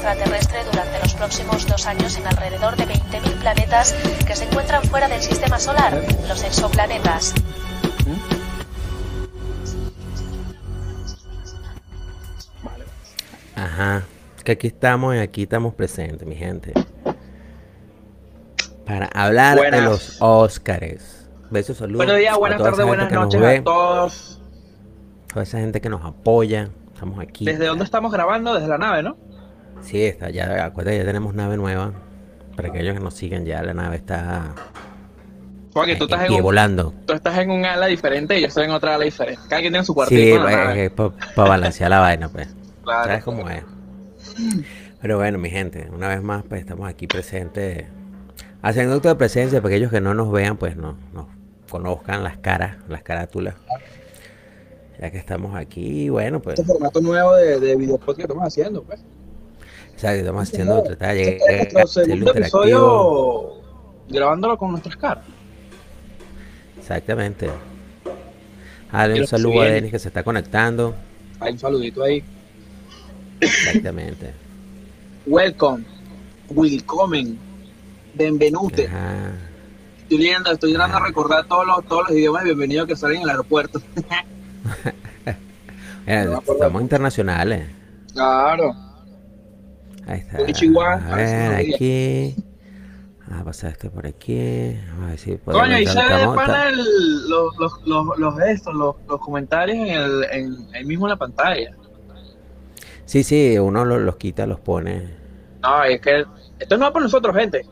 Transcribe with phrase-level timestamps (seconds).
[0.00, 3.92] extraterrestre durante los próximos dos años en alrededor de 20.000 planetas
[4.26, 7.34] que se encuentran fuera del sistema solar, los exoplanetas.
[13.54, 14.04] Ajá,
[14.42, 16.72] que aquí estamos y aquí estamos presentes, mi gente.
[18.86, 21.28] Para hablar de los Óscares.
[21.50, 21.98] Besos, saludos.
[21.98, 24.40] Buenos días, buenas tardes, buenas noches ve, a todos.
[25.26, 26.70] Toda esa gente que nos apoya.
[26.94, 27.44] Estamos aquí.
[27.44, 28.54] ¿Desde dónde estamos grabando?
[28.54, 29.16] Desde la nave, ¿no?
[29.82, 31.92] Sí, está ya, acuérdate, ya tenemos nave nueva.
[32.56, 34.54] Para aquellos que nos siguen ya, la nave está
[35.72, 36.94] Porque tú en estás en, pie un, volando.
[37.06, 39.40] tú estás en un ala diferente y yo estoy en otra ala diferente.
[39.48, 40.90] Cada quien tiene su Sí, cuartito la nave.
[40.90, 41.12] para
[41.48, 42.48] balancear la vaina, pues.
[42.82, 43.04] Claro.
[43.04, 43.62] ¿Sabes cómo es?
[45.00, 47.86] Pero bueno, mi gente, una vez más, pues estamos aquí presentes.
[48.62, 51.28] Haciendo acto de presencia, para aquellos que no nos vean, pues no, no
[51.70, 53.54] conozcan las caras, las carátulas.
[55.00, 58.44] Ya que estamos aquí, bueno, pues, Este formato nuevo de, de video podcast que estamos
[58.44, 59.00] haciendo, pues.
[60.00, 63.52] O sea, estamos haciendo, tratar de Este es a hacerlo segundo episodio
[64.08, 65.24] grabándolo con nuestras caras.
[66.78, 67.50] Exactamente.
[68.90, 69.66] Dale un saludo a.
[69.66, 70.94] Denis que se está conectando.
[71.38, 72.24] Hay un saludito ahí.
[73.40, 74.32] Exactamente.
[75.26, 75.84] Welcome.
[76.48, 77.38] Willkommen.
[78.14, 78.86] Benvenute.
[78.86, 79.32] Ajá.
[80.04, 83.18] Estoy leyendo, estoy tratando de recordar todos los, todos los idiomas de bienvenido que salen
[83.18, 83.82] en el aeropuerto.
[86.06, 87.68] Mira, No estamos internacionales.
[88.14, 88.89] Claro.
[90.06, 90.38] Ahí está.
[90.38, 92.36] A ver nos aquí.
[93.28, 94.76] Vamos a pasar este por aquí.
[94.90, 95.66] Vamos a ver si podemos.
[95.66, 99.86] Coño, y se ve de pana los, los, los, los, estos, los, los comentarios en
[99.94, 101.70] el, en, ahí mismo en la pantalla.
[103.04, 105.08] Sí, sí, uno lo- los quita, los pone.
[105.62, 106.24] No, es que
[106.58, 107.66] esto no va por nosotros, gente.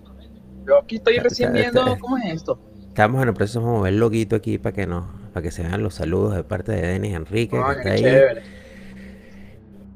[0.66, 2.60] Yo aquí estoy recién viendo cómo es esto.
[2.88, 5.62] Estamos en el proceso de mover el loguito aquí para que no, para que se
[5.62, 8.02] vean los saludos de parte de Denis Enrique, que Coño, está qué ahí.
[8.02, 8.42] chévere.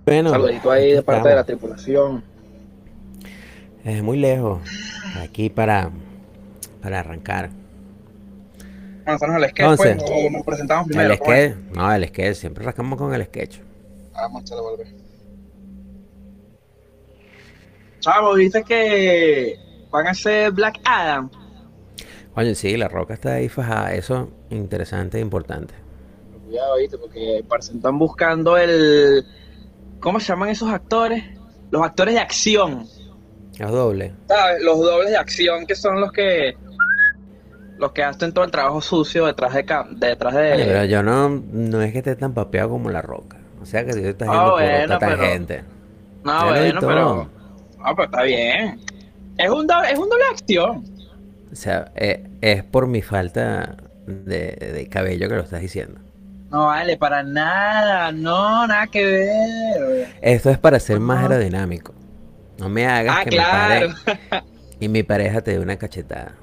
[0.05, 2.25] Bueno, Saludito ahí de parte de la tripulación.
[3.85, 4.61] Es muy lejos.
[5.21, 5.91] Aquí para,
[6.81, 7.51] para arrancar.
[9.07, 11.13] Lanzarnos al sketch, Entonces, pues, o nos presentamos primero.
[11.13, 13.59] el sketch, no, el sketch, siempre rascamos con el sketch.
[14.13, 14.87] Vamos a echarle volver.
[18.01, 19.59] Chavo, viste que
[19.91, 21.31] van a hacer Black Adam.
[22.35, 23.95] Oye, sí, la roca está ahí fajada.
[23.95, 25.75] Eso interesante e importante.
[26.47, 29.25] Cuidado, viste, porque parece que están buscando el.
[30.03, 31.25] ¿Cómo se llaman esos actores?
[31.71, 32.87] Los actores de acción.
[33.59, 34.13] Es doble.
[34.29, 34.63] ¿Sabes?
[34.63, 36.57] Los dobles de acción que son los que.
[37.79, 39.65] Los que hacen todo el trabajo sucio detrás de.
[39.65, 43.03] ca- detrás de Oye, pero yo no, no es que esté tan papeado como la
[43.03, 43.39] roca.
[43.61, 45.65] O sea que si tú estás Ah, yendo por bueno, pero- tangente.
[46.25, 47.29] No, vi bueno, pero.
[47.79, 48.81] No, pero está bien.
[49.39, 50.85] Es un doble, es un doble de acción.
[51.51, 53.77] O sea, eh, es por mi falta
[54.07, 56.01] de, de cabello que lo estás diciendo.
[56.53, 58.13] No vale, para nada.
[58.13, 60.09] No, nada que ver.
[60.21, 61.95] Esto es para ser más aerodinámico.
[62.59, 63.89] No me hagas Ah, que claro.
[63.89, 63.95] me
[64.31, 64.45] pare
[64.81, 66.35] y mi pareja te dé una cachetada.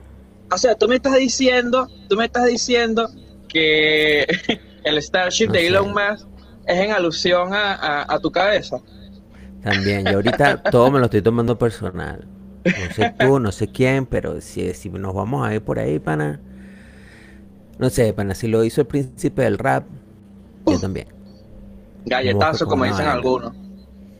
[0.52, 3.09] O sea, tú me estás diciendo, tú me estás diciendo
[3.47, 4.25] que
[4.84, 5.68] el Starship No de.
[5.68, 6.28] Elon Musk
[6.66, 8.78] es en alusión a, a- a tu cabeza.
[9.62, 12.28] También, yo ahorita todo me lo estoy tomando personal.
[12.66, 16.00] No sé tú, no sé quién, pero si, si nos vamos a ir por ahí,
[16.00, 16.40] pana.
[17.78, 19.86] No sé, pana, si lo hizo el príncipe del rap,
[20.69, 21.07] yo también.
[22.06, 23.53] Galletazo, como dicen algunos.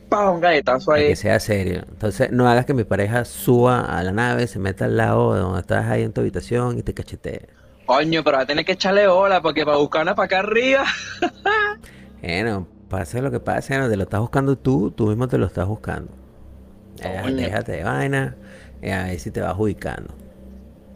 [0.08, 1.08] Pa, un galletazo Para ahí.
[1.08, 1.84] que sea serio.
[1.88, 5.40] Entonces, no hagas que mi pareja suba a la nave, se meta al lado de
[5.40, 7.48] donde estás ahí en tu habitación y te cachetee.
[7.86, 10.84] Coño, pero va a tener que echarle bola porque para buscar una para acá arriba.
[12.22, 15.46] Bueno, pase lo que pase, no te lo estás buscando tú, tú mismo te lo
[15.46, 16.12] estás buscando.
[17.02, 18.36] Eh, déjate de vaina,
[18.82, 20.12] y a ver si te vas ubicando.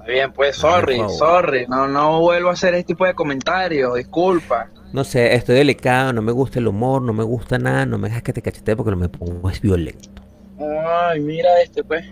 [0.07, 1.67] Bien, pues, sorry, sorry.
[1.67, 4.69] No, no vuelvo a hacer este tipo de comentarios, disculpa.
[4.95, 8.07] No sé, estoy delicado, no me gusta el humor, no me gusta nada, no me
[8.09, 10.23] dejas que te cachetee porque lo me pongo es violento.
[10.57, 12.05] Ay, mira este, pues.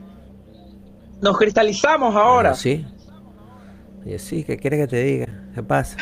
[1.21, 2.57] Nos cristalizamos ahora.
[2.57, 2.85] Sí.
[4.05, 5.29] Yo sí, ¿qué quieres que te diga?
[5.55, 5.97] ¿Qué pasa?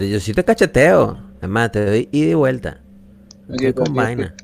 [0.00, 1.16] Yo- sí te cacheteo.
[1.40, 2.80] Es más, te doy ida y vuelta.
[3.46, 3.96] No Ok, estoy con ok, ok.
[3.96, 4.34] vaina.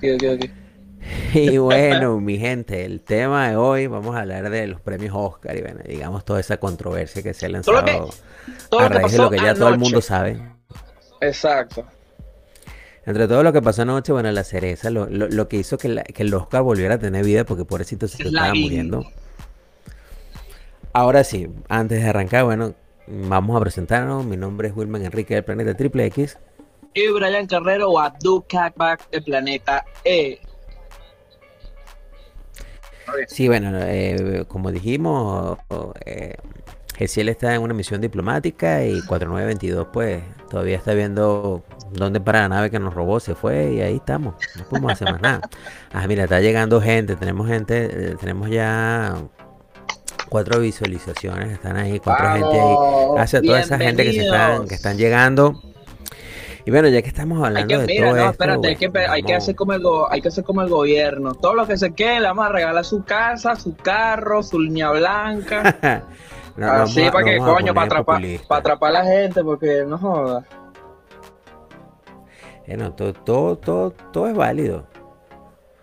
[1.34, 5.56] Y bueno, mi gente, el tema de hoy vamos a hablar de los premios Oscar
[5.56, 8.82] y bueno, digamos toda esa controversia que se ha Todo lo lanzado que- Todo a
[8.84, 10.40] lo que raíz de lo que ya todo el mundo sabe.
[11.22, 11.86] Exacto.
[13.06, 15.88] Entre todo lo que pasó anoche, bueno, la cereza, lo, lo- lo que hizo que,
[15.88, 19.02] la- que el Oscar volviera a tener vida, porque pobrecito se Es estaba muriendo.
[20.92, 22.74] Ahora sí, antes de arrancar, bueno,
[23.06, 24.24] vamos a presentarnos.
[24.24, 26.38] Mi nombre es Wilman Enrique del Planeta Triple X.
[26.94, 30.38] Y Brian Carrero o Abdul Kakbak del planeta E.
[33.26, 35.58] Sí, bueno, eh, como dijimos,
[36.04, 36.36] eh,
[36.96, 40.22] Gesiel está en una misión diplomática y 4922 pues
[40.52, 41.62] todavía está viendo
[41.92, 45.10] dónde para la nave que nos robó, se fue y ahí estamos, no podemos hacer
[45.10, 45.40] más nada.
[45.94, 49.14] Ah, mira, está llegando gente, tenemos gente, eh, tenemos ya
[50.30, 52.76] cuatro visualizaciones, están ahí, cuatro gente ahí.
[53.14, 55.60] Gracias a toda esa gente que se están, que están llegando.
[56.64, 59.54] Y bueno, ya que estamos hablando de todo no, espérate, hay, que, hay, que hacer
[59.54, 61.34] como el hay que hacer como el gobierno.
[61.34, 64.90] Todo lo que se quede, le vamos a regalar su casa, su carro, su línea
[64.90, 66.04] blanca.
[66.60, 70.44] Así para que, coño, para atrapar, para atrapar a la gente, porque no joda.
[72.66, 74.86] Bueno, todo, todo, todo, todo es válido.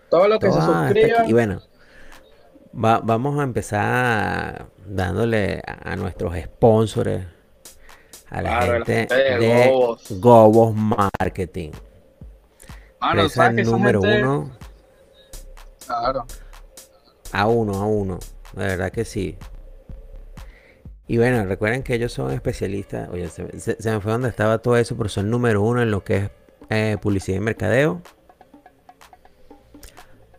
[0.10, 1.25] Todo lo que se suscriba.
[1.27, 1.62] Y bueno,
[2.71, 7.25] vamos a empezar dándole a, nuestros sponsors,
[8.30, 10.75] a la, gente, de, Gobos.
[10.75, 11.72] Marketing.
[13.01, 14.51] Ah, el número uno.
[15.86, 16.25] Claro.
[17.31, 18.19] A uno, a uno.
[18.54, 19.38] De verdad que sí.
[21.09, 23.09] Y bueno, recuerden que ellos son especialistas.
[23.09, 26.17] Oye, se, me fue donde estaba todo eso, pero son número uno en lo que
[26.17, 26.29] es
[26.69, 28.00] eh, publicidad y mercadeo.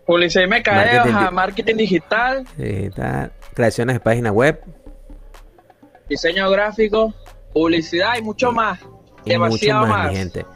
[0.06, 2.46] Publicidad y mercadeo, marketing, digital.
[2.56, 3.32] Digital.
[3.52, 4.62] Creaciones de página web.
[6.08, 7.12] Diseño gráfico,
[7.52, 8.78] publicidad y mucho más.
[9.24, 10.46] Y demasiado mucho más, gente.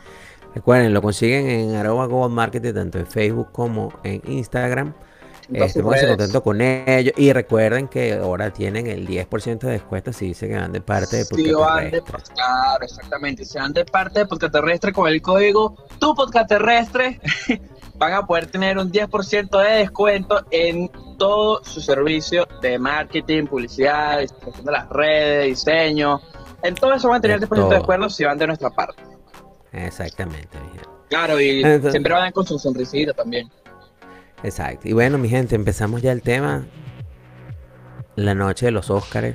[0.55, 4.95] Recuerden, lo consiguen en arroba Google Marketing, tanto en Facebook como en Instagram.
[5.53, 7.15] Estamos contentos con ellos.
[7.17, 11.17] Y recuerden que ahora tienen el 10% de descuento si dicen que van de parte
[11.17, 12.35] de Podcast Terrestre.
[12.35, 13.45] claro, exactamente.
[13.45, 17.21] Si van de parte de Podcast Terrestre con el código Tu Podcast Terrestre,
[17.97, 24.21] van a poder tener un 10% de descuento en todo su servicio de marketing, publicidad,
[24.21, 26.21] distribución de las redes, diseño.
[26.63, 29.03] En todo eso van a tener el 10% de descuento si van de nuestra parte.
[29.73, 30.59] Exactamente.
[31.09, 33.49] Claro, y siempre van con su sonrisita también.
[34.45, 34.89] Exacto.
[34.89, 36.67] Y bueno, mi gente, empezamos ya el tema.
[38.15, 39.35] La noche de los Óscares.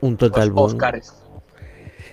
[0.00, 0.70] Un total los boom.
[0.72, 1.12] Óscares.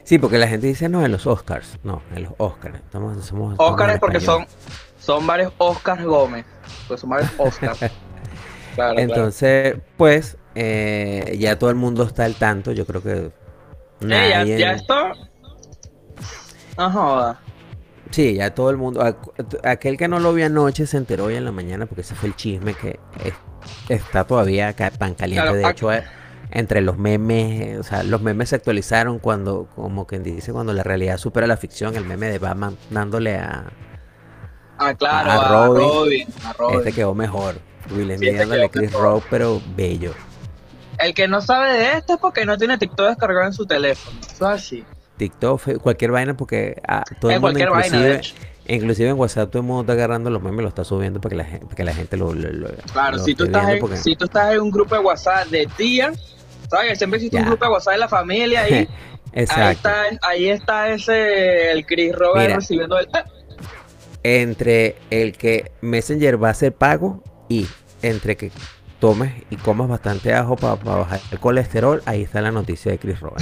[0.03, 1.77] Sí, porque la gente dice no en los Oscars.
[1.83, 2.81] No, en los Óscares.
[2.81, 4.47] Estamos, somos, Óscares porque son,
[4.99, 6.45] son varios Óscar Gómez.
[6.87, 7.75] Pues son varios Óscar.
[8.97, 12.71] Entonces, pues, eh, ya todo el mundo está al tanto.
[12.71, 13.31] Yo creo que.
[14.01, 15.13] Eh, ya, ya está.
[16.77, 17.39] No joda.
[18.19, 19.01] Sí, ya todo el mundo.
[19.63, 22.27] Aquel que no lo vio anoche se enteró hoy en la mañana porque ese fue
[22.27, 22.99] el chisme que
[23.87, 25.53] está todavía acá pan caliente.
[25.53, 26.03] de hecho, eh,
[26.51, 30.83] entre los memes, o sea, los memes se actualizaron cuando, como quien dice, cuando la
[30.83, 31.95] realidad supera la ficción.
[31.95, 33.71] El meme de Batman dándole a.
[34.79, 36.27] Ah, claro, a, Robin,
[36.73, 37.55] Este quedó mejor.
[37.89, 40.13] Will sí, este Chris Rock, pero bello.
[40.97, 44.19] El que no sabe de esto es porque no tiene TikTok descargado en su teléfono.
[44.19, 44.85] Eso es así.
[45.19, 48.21] TikTok, cualquier vaina, porque ah, todo el mundo, inclusive,
[48.67, 51.31] inclusive en WhatsApp todo el mundo está agarrando los memes y lo está subiendo para
[51.31, 52.33] que la gente, que la gente lo,
[52.93, 56.13] Claro, si, tú estás en, si tú estás en un grupo de WhatsApp de tía,
[56.69, 56.97] ¿sabes?
[56.97, 58.87] Siempre existe un grupo de WhatsApp de la familia ahí.
[59.33, 59.89] Exacto.
[59.89, 63.07] Ahí está, ahí está ese, el Chris Robert recibiendo el...
[64.23, 67.67] Entre el que Messenger va a ser pago y
[68.01, 68.51] entre que
[68.99, 73.19] tomes y comas bastante ajo para bajar el colesterol, ahí está la noticia de Chris
[73.19, 73.39] Rock.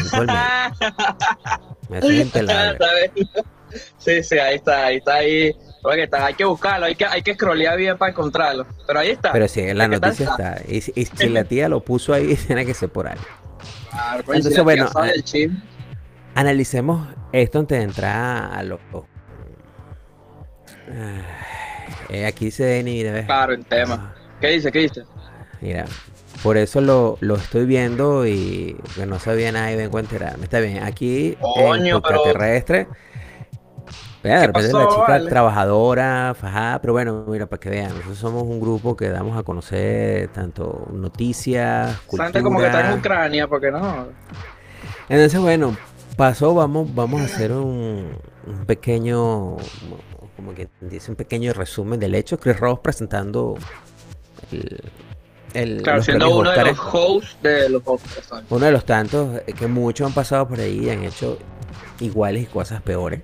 [1.89, 2.01] Me
[3.98, 5.54] Sí, sí, ahí está, ahí está ahí.
[5.98, 8.65] está, hay que buscarlo, hay que, hay que scrollear bien para encontrarlo.
[8.86, 9.34] Pero ahí está.
[9.34, 10.62] Pero sí, la noticia está.
[10.67, 13.17] Y, si la tía lo puso ahí, tiene que ser por ahí.
[14.25, 14.89] Pues, Entonces, bueno,
[16.36, 18.79] analicemos esto antes de entrar a lo.
[22.10, 24.15] Eh, aquí se Denny, Claro, el tema.
[24.39, 24.72] ¿Qué dice?
[24.72, 25.03] ¿Qué dice?
[25.61, 25.85] Mira,
[26.43, 30.43] por eso lo, lo estoy viendo y que no sabía nada y vengo a enterarme.
[30.43, 32.87] Está bien, aquí Coño, en terrestre.
[34.23, 38.59] de repente la chica trabajadora, fajada, pero bueno, mira, para que vean, nosotros somos un
[38.59, 42.43] grupo que damos a conocer tanto noticias, cultura.
[42.43, 44.07] como que está en Ucrania, porque no.
[45.09, 45.75] Entonces, bueno,
[46.17, 48.11] pasó, vamos, vamos a hacer un,
[48.45, 49.57] un pequeño,
[50.35, 52.39] como que dice, un pequeño resumen del hecho.
[52.39, 53.55] Chris Ross presentando
[54.51, 54.81] el,
[55.82, 57.84] claro, siendo uno de los hosts de los
[58.50, 61.38] Uno de los tantos eh, que muchos han pasado por ahí y han hecho
[62.00, 63.22] iguales y cosas peores.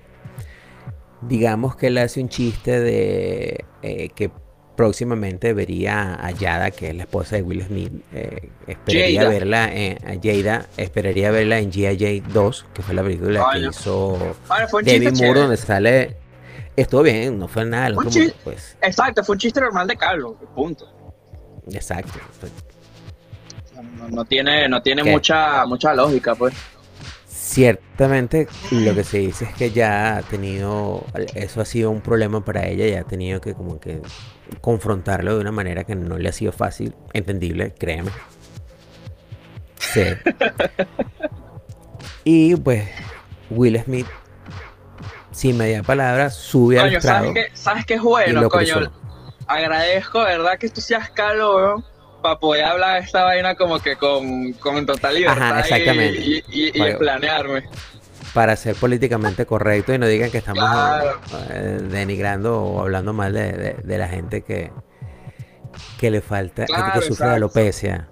[1.22, 4.30] Digamos que él hace un chiste de eh, que
[4.76, 7.92] próximamente vería a Yada, que es la esposa de Will Smith.
[8.12, 12.28] Eh, esperaría verla en Jada, esperaría verla en G.I.J.
[12.32, 14.36] 2, que fue la película que hizo
[14.84, 16.16] David Moore, donde sale.
[16.76, 17.94] Estuvo bien, no fue nada.
[18.42, 18.76] pues.
[18.82, 20.93] Exacto, fue un chiste normal de Carlos, punto.
[21.72, 22.18] Exacto.
[24.10, 26.54] No, tiene, no tiene mucha, mucha lógica, pues.
[27.26, 31.04] Ciertamente lo que se dice es que ya ha tenido,
[31.34, 34.00] eso ha sido un problema para ella, ya ha tenido que como que
[34.60, 38.10] confrontarlo de una manera que no le ha sido fácil, entendible, créeme.
[39.78, 40.20] sucede.
[42.24, 42.88] y pues
[43.50, 44.06] Will Smith,
[45.30, 47.26] sin media palabra, sube al Coño, estrado.
[47.26, 48.74] ¿sabes qué, ¿sabes qué es bueno, coño?
[48.74, 48.92] cruzó.
[49.46, 50.58] Agradezco, ¿verdad?
[50.58, 51.82] Que tú seas calor
[52.22, 56.20] para poder hablar de esta vaina como que con, con total libertad Ajá, y- exactamente.
[56.20, 56.96] y, y, y Vale.
[56.96, 57.68] planearme.
[58.32, 61.20] para ser políticamente correcto y no digan que estamos Claro.
[61.50, 64.72] eh, denigrando o hablando mal de, de- de la gente que,
[66.00, 68.08] que le falta, Claro, que sufre de alopecia.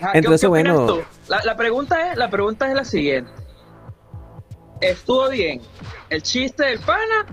[0.00, 0.86] Ajá, ¿qué- Entonces, qué bueno.
[0.86, 1.02] tú?
[1.28, 3.30] La, la pregunta es, la pregunta es la siguiente.
[4.80, 5.60] ¿Estuvo bien
[6.10, 7.26] el chiste del pana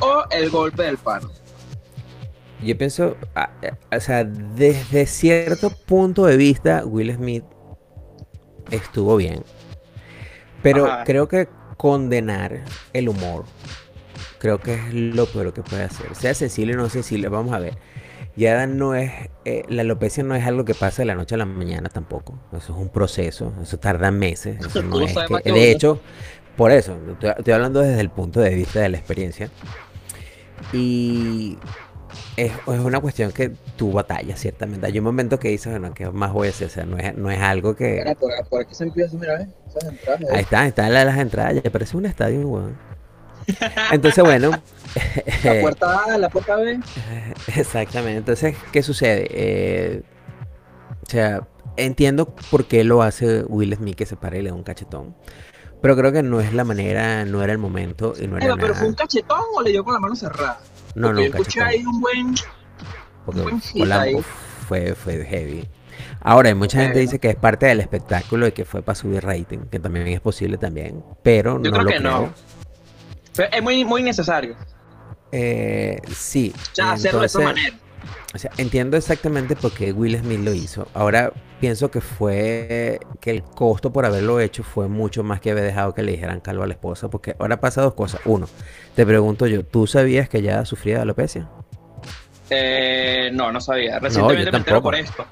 [0.00, 1.26] o el golpe del pana?
[2.62, 3.16] Yo pienso,
[3.92, 7.44] o sea, desde cierto punto de vista, Will Smith
[8.70, 9.42] estuvo bien.
[10.62, 11.04] Pero Ajá.
[11.04, 13.44] creo que condenar el humor,
[14.38, 16.14] creo que es lo peor que puede hacer.
[16.16, 17.78] Sea sensible o no sensible, vamos a ver.
[18.34, 19.12] Ya no es,
[19.44, 22.38] eh, la alopecia no es algo que pasa de la noche a la mañana tampoco.
[22.52, 24.58] Eso es un proceso, eso tarda meses.
[24.66, 26.00] Eso no es que- de hecho,
[26.56, 29.48] por eso, estoy, estoy hablando desde el punto de vista de la experiencia.
[30.72, 31.56] Y
[32.36, 34.86] es, es una cuestión que tú batallas, ciertamente.
[34.86, 36.66] Hay un momento que dices, bueno, ¿qué más voy a hacer?
[36.68, 37.96] O sea, no es, no es algo que...
[38.02, 39.48] Mira, por, por aquí se empieza, mira, ¿ves?
[39.68, 42.76] Esas entradas, Ahí está, ahí están la- las entradas, ya parece un estadio, weón.
[43.92, 44.50] Entonces, bueno,
[45.44, 46.80] La puerta A, la puerta B.
[47.56, 48.18] exactamente.
[48.18, 49.26] Entonces, ¿qué sucede?
[49.30, 50.02] Eh,
[51.06, 51.46] o sea,
[51.76, 55.14] entiendo por qué lo hace Will Smith que se pare y le da un cachetón.
[55.80, 58.56] Pero creo que no es la manera, no era el momento y no era Eva,
[58.58, 60.60] pero fue un cachetón o le dio con la mano cerrada.
[60.94, 62.34] No, no, un un buen.
[63.24, 63.42] Porque
[63.92, 64.16] ahí.
[64.66, 65.68] fue, fue heavy.
[66.20, 69.58] Ahora, mucha gente dice que es parte del espectáculo y que fue para subir rating,
[69.70, 72.18] que también es posible también, pero Yo no creo lo que no.
[72.18, 72.34] creo.
[73.36, 74.56] Pero es muy, muy necesario.
[75.30, 76.52] Eh, sí.
[76.56, 77.76] O sea, hacerlo de esa manera.
[78.34, 80.86] O sea, entiendo exactamente por qué Will Smith lo hizo.
[80.94, 85.64] Ahora pienso que fue que el costo por haberlo hecho fue mucho más que haber
[85.64, 88.20] dejado que le dijeran calvo a la esposa, porque ahora pasa dos cosas.
[88.24, 88.48] Uno,
[88.94, 91.48] te pregunto yo, ¿tú sabías que ella sufría de alopecia?
[92.50, 93.98] Eh, no, no sabía.
[93.98, 94.82] Recientemente yo me tampoco.
[94.82, 95.26] por esto.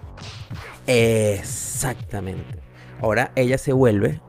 [0.87, 2.59] Exactamente.
[3.01, 4.21] Ahora ella se vuelve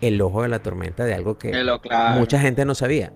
[0.00, 2.18] el ojo de la tormenta de algo que claro.
[2.18, 3.12] mucha gente no sabía.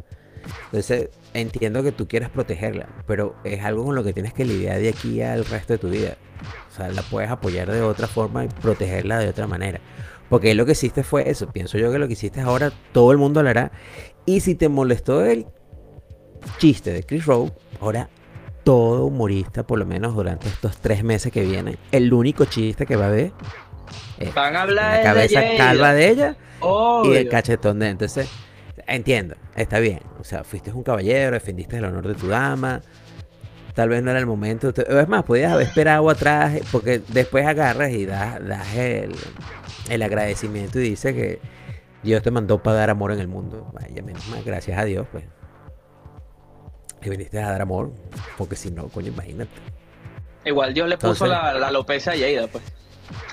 [0.66, 4.78] Entonces, entiendo que tú quieras protegerla, pero es algo con lo que tienes que lidiar
[4.80, 6.16] de aquí al resto de tu vida.
[6.70, 9.80] O sea, la puedes apoyar de otra forma y protegerla de otra manera.
[10.28, 11.50] Porque lo que hiciste fue eso.
[11.52, 13.70] Pienso yo que lo que hiciste ahora todo el mundo lo hará.
[14.24, 15.46] Y si te molestó el
[16.58, 18.08] chiste de Chris Rowe, ahora
[18.64, 22.96] todo humorista, por lo menos durante estos tres meses que vienen, el único chiste que
[22.96, 23.32] va a ver
[24.18, 26.36] es Van a la cabeza de calva de ella
[27.04, 28.28] y el cachetón de entonces
[28.86, 30.00] entiendo está bien.
[30.20, 32.82] O sea fuiste un caballero defendiste el honor de tu dama.
[33.74, 34.70] Tal vez no era el momento.
[34.70, 39.14] Es más podías haber esperado atrás eh, porque después agarras y das, das el,
[39.90, 41.40] el agradecimiento y dice que
[42.02, 43.70] Dios te mandó para dar amor en el mundo.
[43.74, 45.24] Vaya menos mal gracias a Dios pues.
[47.00, 47.92] Que viniste a dar amor
[48.38, 49.50] porque si no coño imagínate.
[50.44, 52.64] Igual Dios le puso Entonces- la, la alopecia a Yeida, pues.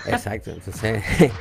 [0.08, 1.04] Exacto, entonces,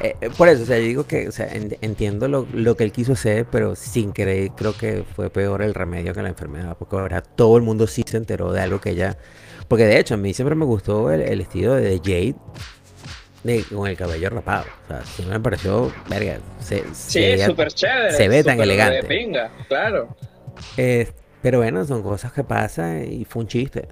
[0.00, 2.76] eh, eh, por eso, o sea, yo digo que, o sea, en- entiendo lo, lo
[2.76, 6.28] que él quiso hacer, pero sin querer creo que fue peor el remedio que la
[6.28, 9.16] enfermedad, porque ahora todo el mundo sí se enteró de algo que ella,
[9.68, 12.34] porque de hecho a mí siempre me gustó el, el estilo de Jade
[13.44, 18.12] de- con el cabello rapado, o sea, siempre me pareció, verga, se, Sí, súper chévere.
[18.12, 18.96] se ve tan elegante.
[18.96, 20.08] de pinga, claro.
[20.76, 21.08] eh,
[21.40, 23.86] pero bueno, son cosas que pasan y fue un chiste.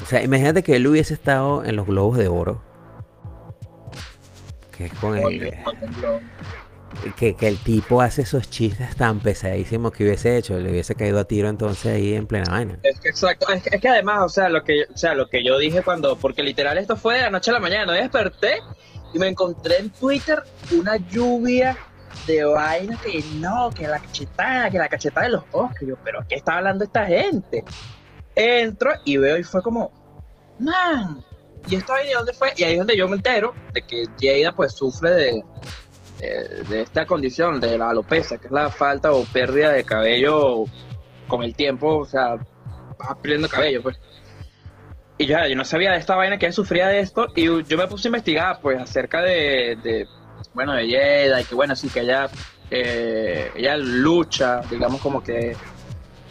[0.00, 2.62] O sea, imagínate que él hubiese estado en los Globos de Oro,
[4.78, 5.52] que es con el...
[7.16, 11.18] que, que el tipo hace esos chistes tan pesadísimos que hubiese hecho, le hubiese caído
[11.18, 12.78] a tiro entonces ahí en plena vaina.
[12.84, 15.28] Es que exacto, es que, es que además, o sea, lo que, o sea, lo
[15.28, 18.00] que yo dije cuando, porque literal esto fue de la noche a la mañana, yo
[18.00, 18.60] desperté
[19.12, 21.76] y me encontré en Twitter una lluvia
[22.26, 25.44] de vainas que no, que la cachetada, que la cachetada de los
[25.78, 27.64] que yo, pero ¿qué está hablando esta gente?
[28.36, 29.90] Entro y veo y fue como,
[30.60, 31.24] man,
[31.68, 32.52] ¿y ahí de dónde fue?
[32.56, 35.44] Y ahí es donde yo me entero de que Jada pues sufre de,
[36.20, 40.64] de, esta condición, de la alopecia, que es la falta o pérdida de cabello
[41.26, 42.36] con el tiempo, o sea,
[42.98, 43.98] vas perdiendo cabello, pues.
[45.18, 47.86] Y ya, yo no sabía de esta vaina que sufría de esto, y yo me
[47.86, 50.06] puse a investigar, pues, acerca de, de
[50.54, 52.28] bueno, de Yeda, y que bueno, sí, que ella,
[52.70, 55.56] eh, ella lucha, digamos, como que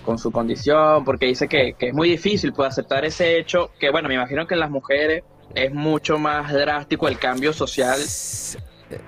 [0.07, 3.89] con su condición, porque dice que, que es muy difícil, pues, aceptar ese hecho, que
[3.91, 5.23] bueno, me imagino que en las mujeres
[5.53, 7.99] es mucho más drástico el cambio social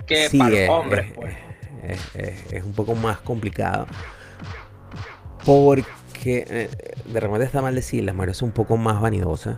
[0.06, 1.36] que Sí, para los es, hombres, es- pues.
[1.84, 3.88] es- es- es un poco más complicado.
[5.46, 6.70] Porque eh,
[7.06, 9.58] de repente está mal decir, las mujeres son un poco más vanidosas.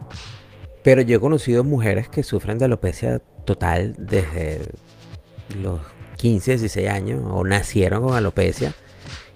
[0.84, 4.62] Pero yo he conocido mujeres que sufren de alopecia total desde
[5.60, 5.80] los
[6.18, 8.74] 15, 16 años o nacieron con alopecia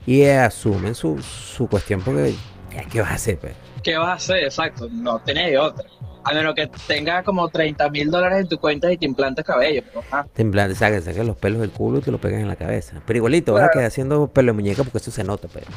[0.06, 2.36] y asumen su, su cuestión porque
[2.74, 3.40] ya, ¿qué vas a hacer?
[3.40, 3.54] Pues?
[3.84, 4.44] ¿Qué vas a hacer?
[4.44, 5.86] Exacto, no tenés otra.
[6.24, 9.84] A menos que tengas como 30 mil dólares en tu cuenta y te implantes cabello.
[9.94, 13.00] Pues, te implantes, saques, los pelos del culo y te lo pegas en la cabeza.
[13.06, 15.68] Pero igualito, vas a quedar haciendo pelo de muñeca porque eso se nota, pero.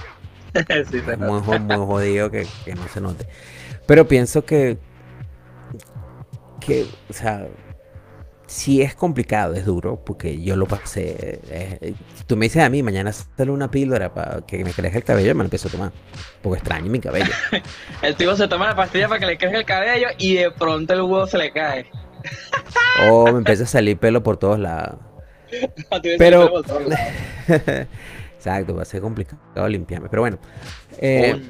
[0.53, 0.89] Pues.
[0.91, 3.27] sí, se es Muy, muy, jodido que, que no se note.
[3.87, 4.79] Pero pienso que.
[6.61, 7.47] Que, o sea,
[8.49, 11.41] sí es complicado, es duro, porque yo lo pasé.
[11.51, 11.95] Eh,
[12.27, 15.35] tú me dices a mí, mañana sale una píldora para que me crezca el cabello,
[15.35, 15.93] me lo empiezo a tomar.
[16.43, 17.31] Porque extraño mi cabello.
[18.03, 20.95] el tipo se toma la pastilla para que le crezca el cabello y de pronto
[20.95, 21.87] el huevo se le cae.
[23.09, 24.99] o me empieza a salir pelo por todos lados.
[26.19, 26.63] Pero.
[28.35, 30.09] Exacto, va a ser complicado limpiarme.
[30.09, 30.39] Pero bueno.
[30.99, 31.41] Eh,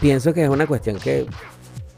[0.00, 1.26] pienso que es una cuestión que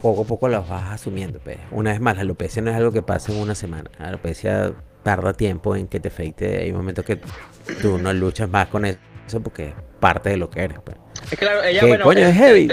[0.06, 1.38] poco a poco las vas asumiendo.
[1.40, 1.58] Pues.
[1.70, 3.90] Una vez más, la alopecia no es algo que pasa en una semana.
[3.98, 4.72] La alopecia
[5.02, 6.58] tarda tiempo en que te afecte.
[6.58, 7.20] Hay momentos que
[7.80, 10.78] tú no luchas más con eso porque es parte de lo que eres.
[10.84, 10.96] Pues.
[11.30, 12.68] Es claro, ella, bueno, coño, es, heavy.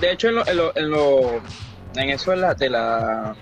[0.00, 1.42] De, hecho, en, lo, en, lo,
[1.96, 3.36] en, eso de la, de la...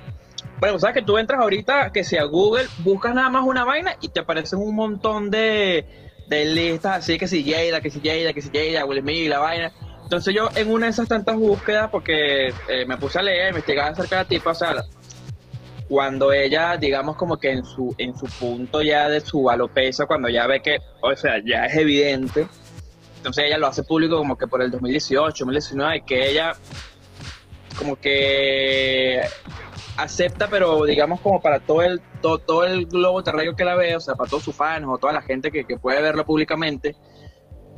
[0.59, 4.09] Bueno, sabes que tú entras ahorita, que sea Google, buscas nada más una vaina y
[4.09, 5.85] te aparecen un montón de,
[6.29, 9.41] de listas así, que si Jada, que si Jada, que si Jada, Will Smith, la
[9.41, 9.73] vaina.
[10.07, 13.91] Entonces yo en una de esas tantas búsquedas, porque eh, me puse a leer, investigar
[13.93, 14.85] acerca de la tipa, o sea,
[15.89, 20.29] cuando ella, digamos como que en su, en su punto ya de su alopecia, cuando
[20.29, 22.47] ya ve que, o sea, ya es evidente,
[23.17, 26.53] entonces ella lo hace público como que por el 2018, 2019, que ella
[27.77, 29.23] como que
[29.97, 34.01] acepta, pero digamos como para todo el, todo, el globo terráqueo que la ve, o
[34.01, 36.95] sea, para todos sus fans o toda la gente que, que puede verlo públicamente,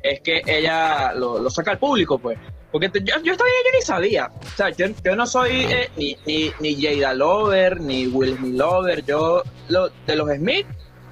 [0.02, 2.38] es que ella lo, saca al público, pues.
[2.70, 4.30] Porque yo, yo yo ni sabía.
[4.40, 9.04] O sea, yo, no soy eh, ni, ni, ni Jada Lover, ni Will Smith Lover.
[9.04, 10.66] Yo, lo, de los Smith,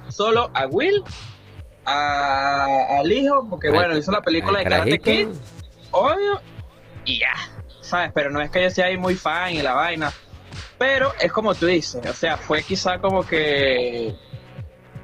[0.09, 1.03] solo a Will,
[1.85, 5.29] a, al hijo, porque bueno, hizo la película de Karate Kid,
[5.91, 6.41] obvio,
[7.05, 7.33] y ya.
[7.81, 8.11] ¿Sabes?
[8.13, 10.11] Pero no es que yo sea ahí muy fan y la vaina.
[10.77, 14.15] Pero es como tú dices, o sea, fue quizá como que.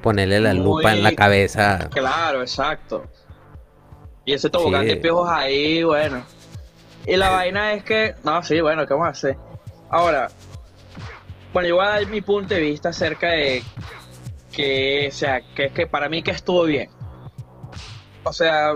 [0.02, 1.88] Ponerle la lupa en la cabeza.
[1.90, 3.06] Claro, exacto.
[4.24, 6.24] Y ese tobogán de piojos ahí, bueno.
[7.06, 9.36] Y la vaina es que, no, sí, bueno, ¿qué vamos a hacer?
[9.90, 10.30] Ahora,
[11.52, 13.62] bueno, yo voy a dar mi punto de vista acerca de
[14.52, 16.88] que, o sea, que, que para mí que estuvo bien.
[18.22, 18.74] O sea,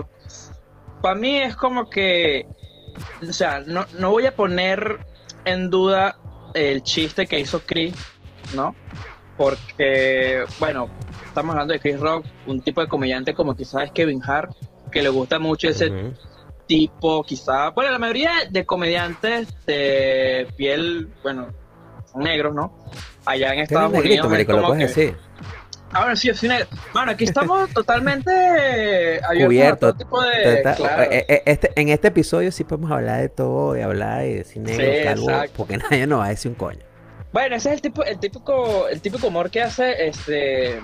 [1.01, 2.45] para mí es como que,
[3.27, 4.99] o sea, no, no voy a poner
[5.45, 6.17] en duda
[6.53, 7.95] el chiste que hizo Chris,
[8.53, 8.75] ¿no?
[9.37, 10.89] Porque, bueno,
[11.25, 14.51] estamos hablando de Chris Rock, un tipo de comediante como quizás es Kevin Hart,
[14.91, 15.91] que le gusta mucho ese
[16.67, 21.47] tipo, quizá, bueno, la mayoría de comediantes de piel, bueno,
[22.11, 22.73] son negros, ¿no?
[23.25, 24.27] Allá en Estados Unidos.
[25.91, 26.67] Ahora sí, es negro.
[26.93, 33.21] Bueno, aquí estamos totalmente abiertos de, eh, eh, este, en este episodio sí podemos hablar
[33.21, 35.25] de todo, de hablar de cine negro,
[35.55, 36.88] porque nadie nos va a decir un coño.
[37.31, 40.79] Bueno, ese es el tipo, el típico, el típico humor que hace este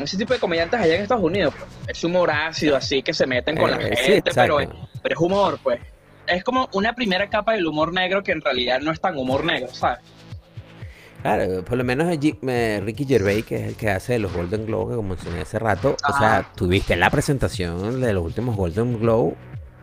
[0.00, 3.26] ese tipo de comediantes allá en Estados Unidos, pues, es humor ácido, así que se
[3.26, 4.68] meten con la eh, gente, pero, es,
[5.02, 5.80] pero es humor, pues.
[6.26, 9.44] Es como una primera capa del humor negro que en realidad no es tan humor
[9.44, 9.98] negro, ¿sabes?
[11.22, 15.10] Claro, por lo menos Ricky Gervais, que es el que hace los Golden Globe, como
[15.10, 19.34] mencioné hace rato, o sea, tuviste la presentación de los últimos Golden Globe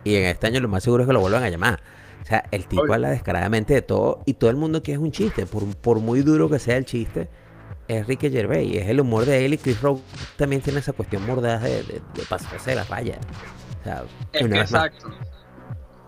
[0.04, 1.80] y en este año lo más seguro es que lo vuelvan a llamar.
[2.22, 5.10] O sea, el tipo habla descaradamente de todo y todo el mundo que es un
[5.10, 7.28] chiste, por, por muy duro que sea el chiste,
[7.88, 10.00] es Ricky Gervais, es el humor de él y Chris Rock
[10.36, 13.18] también tiene esa cuestión mordaz de, de, de pasarse la raya.
[13.80, 15.10] O sea, exacto.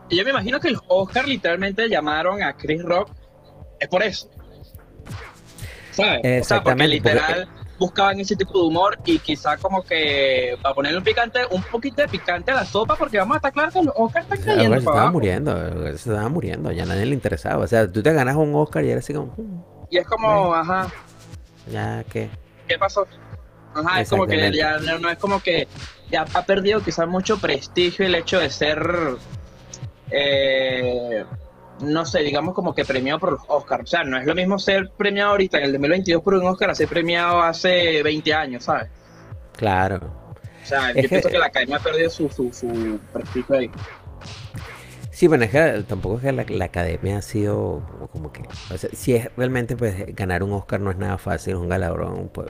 [0.08, 3.10] Y yo me imagino que los Oscar literalmente llamaron a Chris Rock,
[3.80, 4.30] es por eso.
[5.90, 6.20] ¿Sabes?
[6.22, 7.00] Exactamente.
[7.00, 7.48] porque literal
[7.82, 12.00] buscaban ese tipo de humor y quizá como que para ponerle un picante, un poquito
[12.02, 14.74] de picante a la sopa, porque vamos a estar claros que los Oscar están cayendo.
[14.74, 17.64] se estaban muriendo, se estaban muriendo, ya nadie le interesaba.
[17.64, 19.34] O sea, tú te ganas un Oscar y eres así como.
[19.90, 20.88] Y es como, ajá,
[21.70, 22.30] ya que.
[22.68, 23.06] ¿Qué pasó?
[23.74, 25.66] Ajá, es como que ya no, es como que
[26.10, 29.16] ya ha perdido quizás mucho prestigio el hecho de ser,
[30.10, 31.24] eh,
[31.82, 33.84] no sé, digamos como que premiado por los Oscars.
[33.84, 36.70] O sea, no es lo mismo ser premiado ahorita en el 2022 por un Oscar
[36.70, 38.88] a ser premiado hace 20 años, ¿sabes?
[39.56, 40.12] Claro.
[40.62, 41.38] O sea, yo pienso que...
[41.38, 43.70] la academia ha perdido su, su, su prestigio ahí.
[45.10, 48.42] Sí, bueno, es que tampoco es que la, academia ha sido como que.
[48.72, 52.28] O sea, si es realmente, pues ganar un Oscar no es nada fácil, un galardón.
[52.32, 52.48] Pues,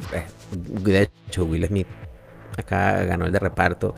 [0.53, 1.89] de hecho, Will Smith
[2.57, 3.95] Acá ganó el de reparto.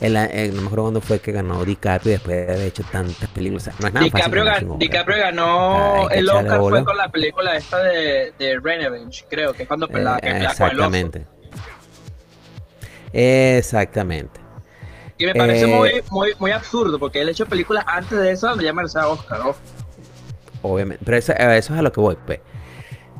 [0.00, 3.28] El, el, no me acuerdo cuándo fue que ganó DiCaprio después de haber hecho tantas
[3.30, 3.68] películas.
[3.78, 7.82] no es nada DiCaprio, fácil, gan, DiCaprio ganó el Oscar fue con la película esta
[7.82, 8.60] de, de
[9.28, 11.26] creo, que es cuando eh, la, que Exactamente.
[13.12, 14.40] Exactamente.
[15.18, 18.30] Y me parece eh, muy, muy, muy absurdo, porque él ha hecho películas antes de
[18.30, 19.54] eso donde ya merecía Oscar, ¿no?
[20.62, 22.40] Obviamente, pero eso, eso es a lo que voy, pues.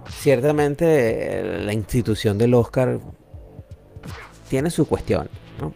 [0.09, 2.99] Ciertamente la institución del Oscar
[4.49, 5.29] tiene su cuestión,
[5.61, 5.75] ¿no?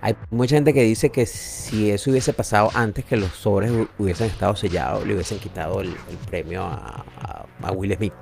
[0.00, 4.26] Hay mucha gente que dice que si eso hubiese pasado antes que los sobres hubiesen
[4.26, 8.12] estado sellados, le hubiesen quitado el, el premio a, a, a, Will Smith.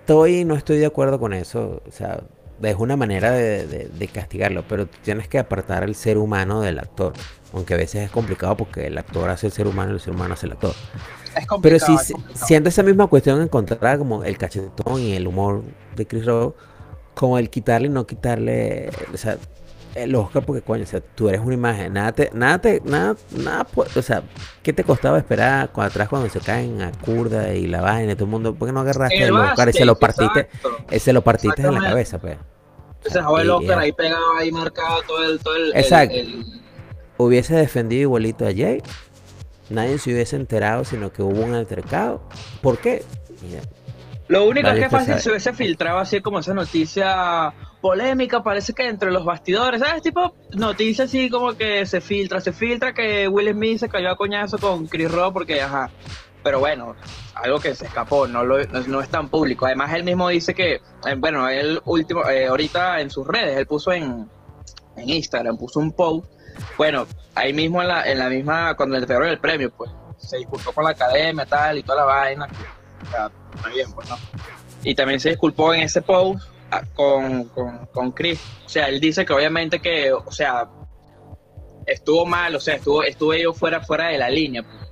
[0.00, 1.82] Estoy, no estoy de acuerdo con eso.
[1.86, 2.22] O sea,
[2.62, 6.78] es una manera de, de, de, castigarlo, pero tienes que apartar el ser humano del
[6.78, 7.12] actor.
[7.52, 10.14] Aunque a veces es complicado porque el actor hace el ser humano y el ser
[10.14, 10.72] humano hace el actor.
[11.60, 11.94] pero si
[12.32, 15.62] siendo esa misma cuestión encontrar como el cachetón y el humor
[15.94, 16.56] de Chris Rock,
[17.14, 19.36] como el quitarle y no quitarle, o sea,
[19.94, 23.16] el Oscar porque coño, o sea, tú eres una imagen, nada te, nada te, nada,
[23.36, 24.22] nada, o sea,
[24.62, 28.14] ¿qué te costaba esperar cuando atrás cuando se caen a curda y la vaina y
[28.14, 30.48] todo el mundo, ¿por qué no agarraste el, el Oscar y se lo partiste,
[30.98, 32.38] se lo partiste en la cabeza, pues?
[33.04, 36.14] Se dejó el Oscar ahí pegado, ahí marcado todo el, todo el, Exacto.
[36.14, 36.62] el, el...
[37.18, 38.82] Hubiese defendido igualito a Jay.
[39.70, 42.22] Nadie se hubiese enterado, sino que hubo un altercado.
[42.60, 43.04] ¿Por qué?
[43.42, 43.62] Mira,
[44.28, 48.86] Lo único es que fácil se hubiese filtrado así como esa noticia polémica, parece que
[48.86, 50.02] entre los bastidores, ¿sabes?
[50.02, 54.16] Tipo noticia así como que se filtra, se filtra que Will Smith se cayó a
[54.16, 55.90] coñazo con Chris Rock porque, ajá.
[56.42, 56.96] Pero bueno,
[57.34, 59.66] algo que se escapó, no, lo, no, no, es tan público.
[59.66, 63.66] Además, él mismo dice que, eh, bueno, él último, eh, ahorita en sus redes, él
[63.66, 64.28] puso en,
[64.96, 66.30] en Instagram, puso un post.
[66.76, 70.38] Bueno, ahí mismo en la, en la misma, cuando le entregaron el premio, pues se
[70.38, 72.48] disculpó con la academia tal y toda la vaina.
[73.10, 73.30] Sea,
[73.94, 74.08] pues.
[74.84, 76.44] Y también se disculpó en ese post
[76.94, 78.40] con, con, con Chris.
[78.66, 80.68] O sea, él dice que obviamente que, o sea,
[81.86, 84.62] estuvo mal, o sea, estuvo, estuve yo fuera, fuera de la línea.
[84.62, 84.82] Pues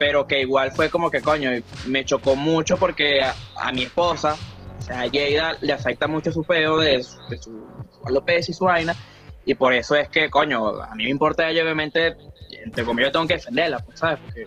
[0.00, 1.50] pero que igual fue como que coño,
[1.86, 4.34] me chocó mucho porque a, mi esposa,
[4.78, 7.62] o sea, a Jada le afecta mucho su feo de, su, de su
[8.06, 8.96] alopecia y su vaina,
[9.44, 12.16] y por eso es que, coño, a mí me importa ella, obviamente,
[12.64, 14.20] entre comillas, tengo que defenderla, pues, ¿sabes?
[14.24, 14.46] Porque,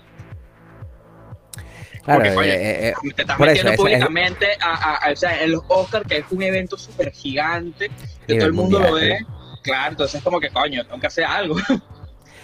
[2.03, 5.15] claro, porque coño, eh, eh, te estás metiendo eso, es- públicamente a, a, a- o
[5.15, 7.89] sea, en los Oscars, que es un evento súper gigante,
[8.27, 9.25] que todo el mundo lo mundial, ve,
[9.63, 11.55] claro, entonces es como que, coño, tengo que hacer algo.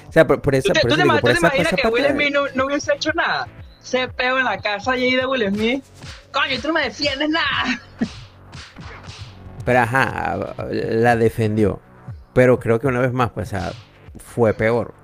[0.08, 1.76] O sea, por, por esa, ¿Tú por eso te, digo, por te esa, imaginas esa
[1.76, 3.48] que Will Smith no, no hubiese hecho nada?
[3.80, 5.84] Se pegó en la casa allí de Will Smith.
[6.32, 7.80] Coño, tú no me defiendes nada.
[9.66, 11.80] Pero ajá, la defendió.
[12.34, 13.72] Pero creo que una vez más, pues, o sea,
[14.18, 14.96] fue peor.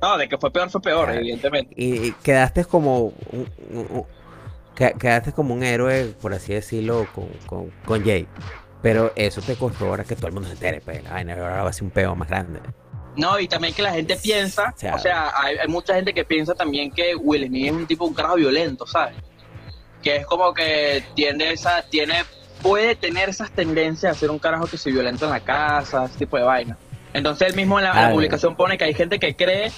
[0.00, 1.74] No, de que fue peor, fue peor, Ah, evidentemente.
[1.76, 2.98] Y quedaste como
[3.32, 4.06] un, un- un-
[4.74, 8.26] que- quedaste como un héroe, por así decirlo, con, con, con Jay.
[8.80, 11.62] Pero eso te costó ahora que todo el mundo se entere, pues, la vaina ahora
[11.64, 12.60] va a ser un peo más grande.
[13.16, 16.14] No, y también que la gente piensa, O sea, o sea, hay, hay mucha gente
[16.14, 19.16] que piensa también que Will Smith es un tipo, un carajo violento, ¿sabes?
[20.04, 22.22] Que es como que tiene esa, tiene,
[22.62, 26.18] puede tener esas tendencias a ser un carajo que se violenta en la casa, ese
[26.18, 26.78] tipo de vaina.
[27.18, 29.70] Entonces él mismo en la, publicación pone que hay gente que cree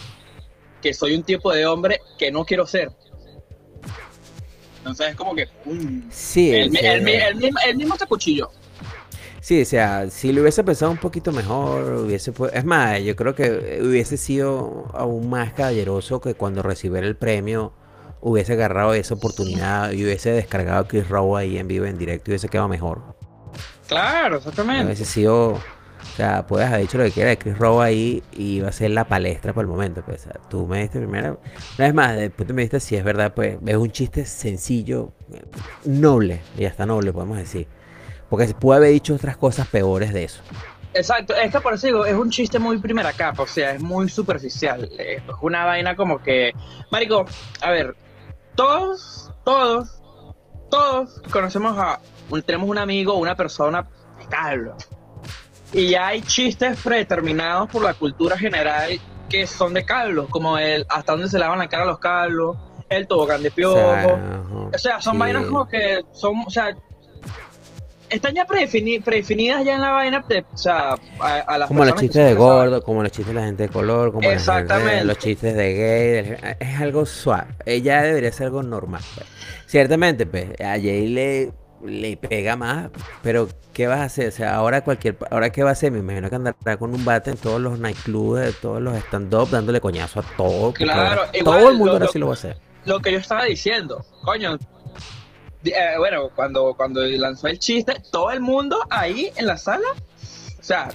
[0.83, 2.91] que soy un tipo de hombre que no quiero ser.
[4.79, 8.51] Entonces es como que, um, Sí, él, sí, él- él mismo, él mismo se cuchilló.
[9.41, 13.35] Sí, o sea, si lo hubiese pensado un poquito mejor, hubiese Es más, yo creo
[13.35, 17.73] que hubiese sido aún más caballeroso que cuando recibiera el premio
[18.21, 22.31] hubiese agarrado esa oportunidad y hubiese descargado a Chris Rowe ahí en vivo, en directo
[22.31, 23.03] y hubiese quedado mejor.
[23.89, 24.85] Claro, exactamente.
[24.85, 25.59] Hubiese sido...
[26.03, 28.73] O sea, puedes haber dicho lo que quieras de Chris Rowe ahí y iba a
[28.73, 30.03] ser la palestra por el momento.
[30.05, 31.41] Pues, o sea, tú me diste primero...
[31.79, 35.13] Una vez más, desde el punto de si es verdad, pues es un chiste sencillo,
[35.85, 37.67] noble, y hasta noble, podemos decir.
[38.29, 40.43] Porque se puede haber dicho otras cosas peores de eso.
[40.93, 43.81] Exacto, es que por eso digo, es un chiste muy primera capa, o sea, es
[43.81, 44.91] muy superficial.
[44.99, 46.53] Es una vaina como que.
[46.91, 47.27] Marico,
[47.61, 47.95] a ver,
[48.57, 50.03] todos, todos,
[50.69, 52.01] todos conocemos a.
[52.45, 53.89] Tenemos un amigo una persona
[54.29, 54.77] calvo.
[55.73, 60.85] Y ya hay chistes predeterminados por la cultura general que son de calvos, como el
[60.89, 62.57] hasta dónde se lavan la cara los calvos,
[62.89, 64.19] el tobogán de piojo.
[64.75, 65.19] O sea, son sí.
[65.21, 66.75] vainas como que son, o sea,
[68.09, 71.85] están ya predefini- predefinidas ya en la vaina, de- o sea, a, a las Como
[71.85, 75.55] los chistes de gordo, como los chistes de la gente de color, como los chistes
[75.55, 77.55] de gay, es algo suave.
[77.65, 79.03] Ella debería ser algo normal.
[79.15, 79.27] pues.
[79.67, 81.53] Ciertamente, pues, a Jay le,
[81.85, 82.91] le pega más,
[83.23, 84.29] pero ¿qué vas a hacer?
[84.29, 85.91] O sea, ahora cualquier, ahora qué va a hacer?
[85.93, 89.81] Me imagino que andará con un bate en todos los nightclubs, todos los stand-up, dándole
[89.81, 90.73] coñazo a todo.
[90.73, 92.57] Claro, ahora igual todo el mundo lo- ahora sí lo va a hacer.
[92.85, 94.59] Lo que yo estaba diciendo, coño,
[95.65, 99.87] eh, bueno, cuando, cuando lanzó el chiste, todo el mundo ahí en la sala,
[100.59, 100.89] o sea,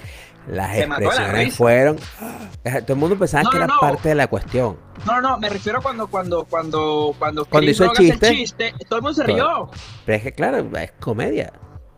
[0.48, 1.96] Las Se la expresiones fueron.
[1.96, 3.80] Todo el mundo pensaba No, que no, era no.
[3.80, 4.78] parte de la cuestión.
[5.04, 8.30] no, no, me refiero cuando, cuando, cuando, cuando, Cuando hizo el chiste.
[8.30, 9.70] chiste, todo el mundo se rió.
[10.04, 11.52] Pero es que, claro, es comedia.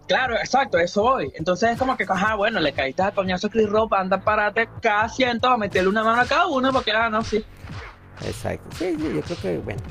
[0.06, 1.30] Claro, exacto, eso voy.
[1.34, 4.66] Entonces es como que, ajá, bueno, le caíste a coñazo a Chris Rock, anda, parate
[4.80, 7.44] cada asiento, a meterle una mano a cada uno, porque, ah, no, sí.
[8.26, 8.64] Exacto.
[8.78, 9.82] Sí, sí, yo creo que, bueno.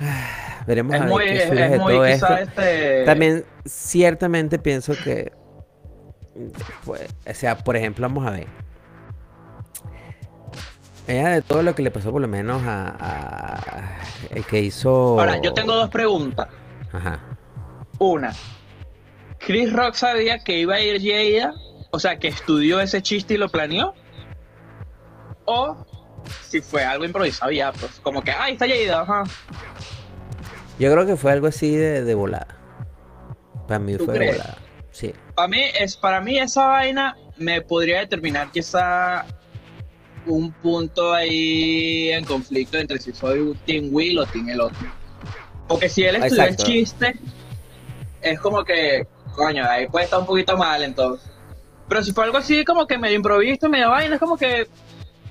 [0.00, 2.36] Ah, Veremos Es a ver muy, qué es, es de muy, todo esto.
[2.36, 3.04] este...
[3.04, 5.32] También, ciertamente pienso que.
[6.84, 8.46] Pues, o sea, por ejemplo, vamos a ver.
[11.08, 13.98] Ella de todo lo que le pasó, por lo menos a, a-
[14.30, 15.18] el que hizo.
[15.18, 16.48] Ahora, yo tengo dos preguntas.
[16.92, 17.18] Ajá.
[17.98, 18.32] Una,
[19.38, 21.54] Chris Rock sabía que iba a ir Jada,
[21.90, 23.94] o sea, que estudió ese chiste y lo planeó.
[25.44, 25.76] O
[26.48, 29.24] si fue algo improvisado ya, pues, como que, ay, está Jada, ajá.
[30.78, 32.46] Yo creo que fue algo así de, de volada.
[33.66, 34.56] Para mí ¿Tú fue de volada.
[34.92, 35.12] Sí.
[35.34, 39.24] Para mí, es, para mí esa vaina me podría determinar quizá
[40.26, 44.78] un punto ahí en conflicto entre si soy un Team Will o Team el otro.
[45.66, 46.62] Porque si él estudió Exacto.
[46.64, 47.14] el chiste,
[48.20, 51.28] es como que, coño, ahí puede estar un poquito mal entonces.
[51.88, 54.68] Pero si fue algo así como que medio improvisto, medio vaina, es como que,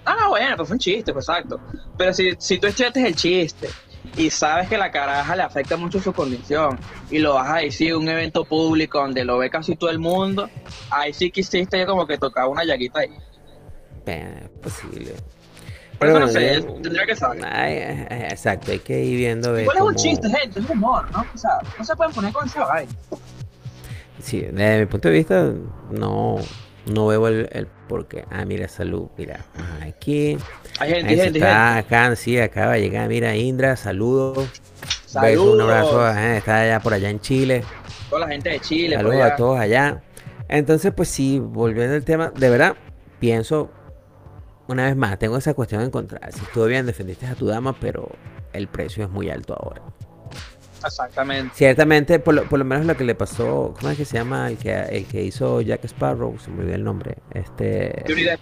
[0.06, 1.60] ah, bueno, pues fue un chiste, pues exacto.
[1.98, 3.70] Pero si, si tú estudiaste el chiste
[4.18, 6.78] y sabes que la caraja le afecta mucho su condición
[7.10, 10.50] y lo vas a decir un evento público donde lo ve casi todo el mundo,
[10.90, 13.10] ahí sí quisiste como que tocar una llaguita ahí.
[14.06, 15.14] Eh, Es posible.
[15.98, 17.46] Por eso no sé, tendría que saber.
[17.46, 19.54] Ay, eh, exacto, hay que ir viendo.
[19.54, 21.24] ver es un chiste, gente, es humor, ¿no?
[21.34, 22.92] O sea, no se pueden poner con esa vaina.
[24.20, 25.52] Sí, desde mi punto de vista,
[25.92, 26.38] no,
[26.88, 28.24] no veo el, el por qué.
[28.32, 29.46] Ah, mira, salud, mira.
[29.54, 30.38] ajá, aquí.
[30.80, 33.08] Hay gente, Ahí se gente, está, acá, sí, acaba de llegar.
[33.10, 34.48] Mira, Indra, saludos.
[34.48, 35.28] gente.
[35.28, 36.02] Beso, un Saludos abrazo.
[36.06, 37.64] ajá, está allá por allá en Chile.
[38.10, 38.96] toda la gente de Chile.
[38.96, 40.02] Saludos a todos allá.
[40.48, 42.76] Entonces, pues sí, volviendo al tema, de verdad,
[43.20, 43.70] pienso,
[44.68, 46.32] una vez más, tengo esa cuestión encontrada.
[46.32, 48.10] Si estuvo bien, defendiste a tu dama, pero
[48.54, 49.82] el precio es muy alto ahora.
[50.86, 51.54] Exactamente.
[51.56, 54.48] Ciertamente, por lo, por lo menos lo que le pasó, ¿cómo es que se llama?
[54.50, 57.18] El que, el que hizo Jack Sparrow, se me olvidó el nombre.
[57.34, 58.04] Este.
[58.08, 58.40] Johnny Depp.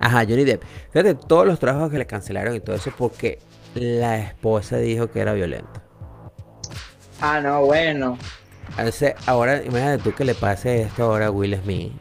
[0.00, 0.62] Ajá, Johnny Depp.
[0.92, 3.38] Fíjate, todos los trabajos que le cancelaron y todo eso porque
[3.74, 5.82] la esposa dijo que era violenta.
[7.20, 8.16] Ah, no, bueno.
[8.70, 11.92] Entonces, ahora, imagínate tú que le pase esto ahora a Will Smith.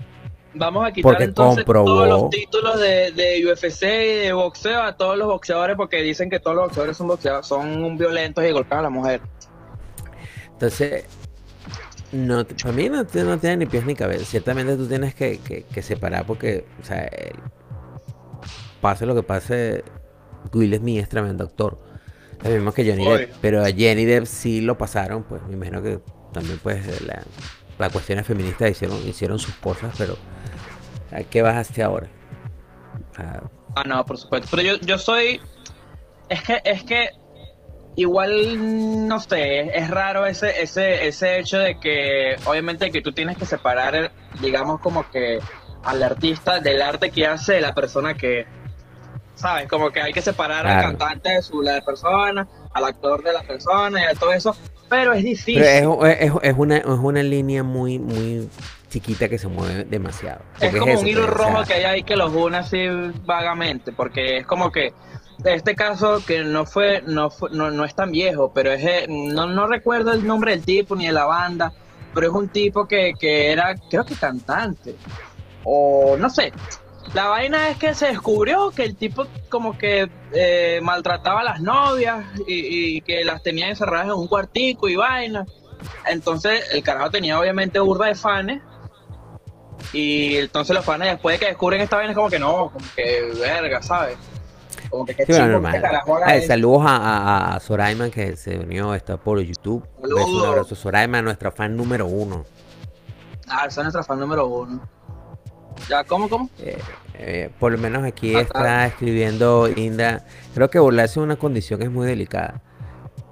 [0.54, 4.82] Vamos a quitar Porque entonces comprobó- todos los títulos de, de UFC y de boxeo
[4.82, 8.52] a todos los boxeadores porque dicen que todos los boxeadores son boxeadores, son violentos y
[8.52, 9.22] golpean a la mujer.
[10.58, 11.06] Entonces,
[12.12, 14.26] no, para mí no, te- no tiene ni pies ni cabeza.
[14.26, 17.36] Ciertamente tú tienes que, que- que separar porque, o sea, el-
[18.82, 19.84] pase lo que pase,
[20.54, 21.78] Will Smith es tremendo actor.
[22.44, 23.08] Lo mismo que Johnny.
[23.08, 23.34] Depp.
[23.42, 26.00] Pero a Johnny Depp sí lo pasaron, pues me imagino que
[26.34, 27.24] también pues la,
[27.78, 30.16] la cuestión feministas hicieron, hicieron sus cosas, pero
[31.12, 32.08] ¿a qué bajaste ahora?
[33.18, 34.48] Ah, no, por supuesto.
[34.52, 35.40] Pero yo, yo soy.
[36.30, 37.10] Es que, es que.
[37.98, 43.38] Igual, no sé, es raro ese, ese, ese hecho de que, obviamente, que tú tienes
[43.38, 45.40] que separar, digamos, como que
[45.84, 48.46] al artista del arte que hace de la persona que,
[49.34, 49.68] ¿sabes?
[49.68, 53.42] Como que hay que separar al cantante de su la persona, al actor de la
[53.42, 54.56] persona y a todo eso.
[54.90, 55.64] Pero es difícil.
[55.64, 58.48] pero es, es- es una, es una línea muy, muy
[58.90, 60.42] chiquita que se mueve demasiado.
[60.62, 62.58] Es como eso, un hilo pues, o rojo sea, que hay ahí que los une
[62.58, 62.78] así
[63.26, 64.94] vagamente, porque es como que
[65.44, 69.06] este caso que no fue, no fue- no, no es tan viejo, pero es eh,
[69.08, 71.74] no, no recuerdo el nombre del tipo ni de la banda,
[72.14, 74.96] pero es un tipo que, que era, creo que cantante,
[75.64, 76.52] o no sé.
[77.14, 81.62] La vaina es que se descubrió que el tipo como que eh, maltrataba a las
[81.62, 85.46] novias y, y que las tenía encerradas en un cuartico y vaina.
[86.06, 88.62] Entonces el carajo tenía obviamente burda de fans
[89.94, 92.86] y entonces los fans después de que descubren esta vaina es como que no, como
[92.96, 94.18] que verga, ¿sabes?
[94.90, 95.84] Como que qué Sí, normal.
[96.26, 99.84] Ay, saludos a, a, que se unió está por YouTube.
[100.02, 100.48] Beso, un Saludos.
[100.48, 101.24] abrazo.
[101.24, 102.46] Nuestra fan número uno.
[103.48, 104.82] Ah, esa es nuestra fan número uno.
[105.90, 106.50] Ya, ¿cómo, cómo?
[106.60, 106.78] Eh,
[107.16, 110.26] eh, por lo menos aquí Ah, está escribiendo Inda.
[110.54, 112.62] Creo que burlarse de una condición es muy delicada.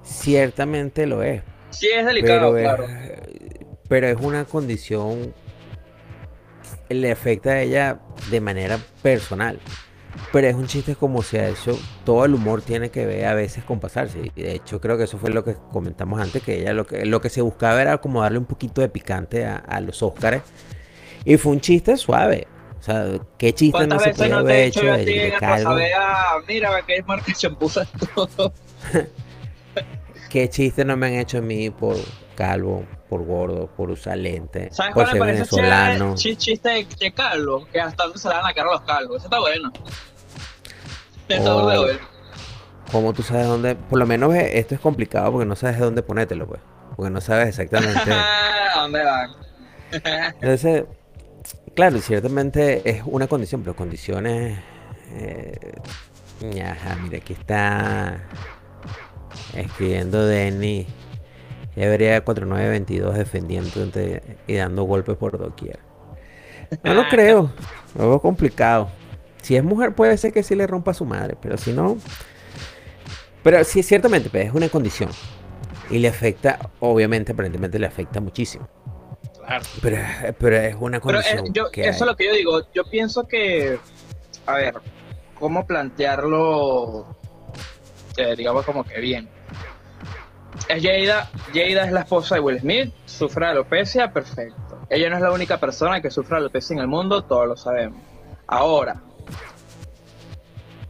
[0.04, 1.41] Ciertamente lo es.
[1.72, 2.84] Sí, es delicado, pero, claro.
[2.86, 3.12] es,
[3.89, 5.34] pero es una condición
[6.89, 9.60] le afecta a ella de manera personal.
[10.32, 11.78] Pero es un chiste como se ha hecho.
[12.04, 14.32] Todo el humor tiene que ver a veces con pasarse.
[14.36, 17.06] Y de hecho, creo que eso fue lo que comentamos antes: que ella lo que,
[17.06, 20.41] lo que se buscaba era como darle un poquito de picante a, a los Óscares.
[21.23, 22.47] Y fue un chiste suave.
[22.80, 23.06] O sea,
[23.38, 26.15] ¿qué chiste no ¿Cuántas se podía no haber he hecho hecho a de, de pasabea?
[26.47, 27.71] Mira, que es marca champú
[28.13, 28.54] todo.
[30.36, 31.95] ¿Qué chistes no me han hecho a mí por
[32.36, 35.98] calvo, por gordo, por usar lente, ¿Sabes por cuál me ser parece venezolano?
[36.15, 36.15] chévere?
[36.15, 39.15] Chi- chiste de, calvo, que hasta se le dan la cara a los calvos.
[39.15, 39.71] Eso está bueno.
[41.30, 41.63] Está Oh.
[41.63, 42.00] bueno.
[42.91, 43.76] ¿Cómo tú sabes dónde?
[43.76, 46.60] Por lo menos eh, esto es complicado porque no sabes de dónde ponértelo, pues.
[46.98, 47.98] Porque no sabes exactamente.
[48.12, 49.32] ¿A dónde van?
[50.41, 50.84] Entonces,
[51.78, 54.60] claro, ciertamente es una condición, pero condiciones.
[55.13, 55.76] Eh,
[56.62, 58.19] ajá, mira, aquí está
[59.56, 60.86] escribiendo Denny.
[61.76, 63.70] Ya vería 4922 defendiendo
[64.48, 65.80] y dando golpes por doquier.
[66.84, 67.52] No lo creo,
[67.98, 68.89] lo veo complicado.
[69.41, 71.98] Si es mujer, puede ser que sí le rompa a su madre, pero si no.
[73.44, 75.10] Pero sí, ciertamente, pues, es una condición.
[75.91, 78.68] Y le afecta, obviamente, aparentemente le afecta muchísimo.
[79.46, 79.63] Claro.
[79.82, 79.98] Pero,
[80.39, 81.54] pero es una Pero eh, condición.
[81.54, 82.62] yo, que eso es lo que yo digo.
[82.74, 83.78] Yo pienso que,
[84.48, 84.76] a ver,
[85.38, 87.06] ¿cómo plantearlo?
[88.18, 89.30] eh, digamos como que bien.
[90.68, 94.80] Es Jada, Jada es la esposa de Will Smith, sufre alopecia, perfecto.
[94.89, 98.00] Ella no es la única persona que sufre alopecia en el mundo, todos lo sabemos.
[98.48, 99.02] Ahora,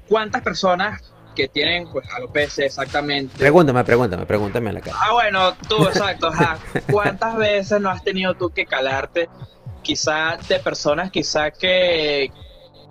[0.07, 1.01] ¿cuántas personas
[1.35, 3.37] que tienen pues, alopecia exactamente?
[3.37, 4.97] Pregúntame, pregúntame, pregúntame a la cara.
[4.99, 6.27] Ah, bueno, tú, exacto.
[6.27, 6.57] ajá.
[6.91, 9.29] ¿Cuántas veces no has tenido tú que calarte
[9.81, 12.31] quizá de personas quizá que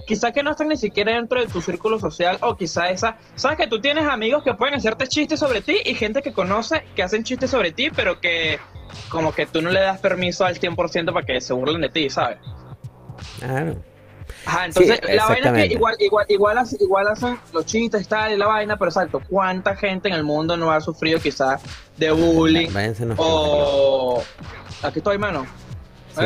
[0.07, 3.57] quizá que no están ni siquiera dentro de tu círculo social o quizá esa, sabes
[3.59, 7.03] que tú tienes amigos que pueden hacerte chistes sobre ti y gente que conoce que
[7.03, 8.59] hacen chistes sobre ti, pero que
[9.09, 12.11] como que tú no le das permiso al 100% para que se burlen de ti,
[12.11, 12.39] ¿sabes?
[13.39, 13.77] Claro.
[14.47, 18.07] Ajá, entonces Sí, la vaina es que igual, igual, igual, hace- igual hacen los chistes
[18.09, 21.59] tal y la vaina, pero exacto, ¿cuánta gente en el mundo no ha sufrido quizá
[21.97, 22.71] de bullying?
[22.73, 24.23] Váyanse unos O.
[24.83, 25.47] Aquí estoy, mano.
[26.11, 26.25] Sí,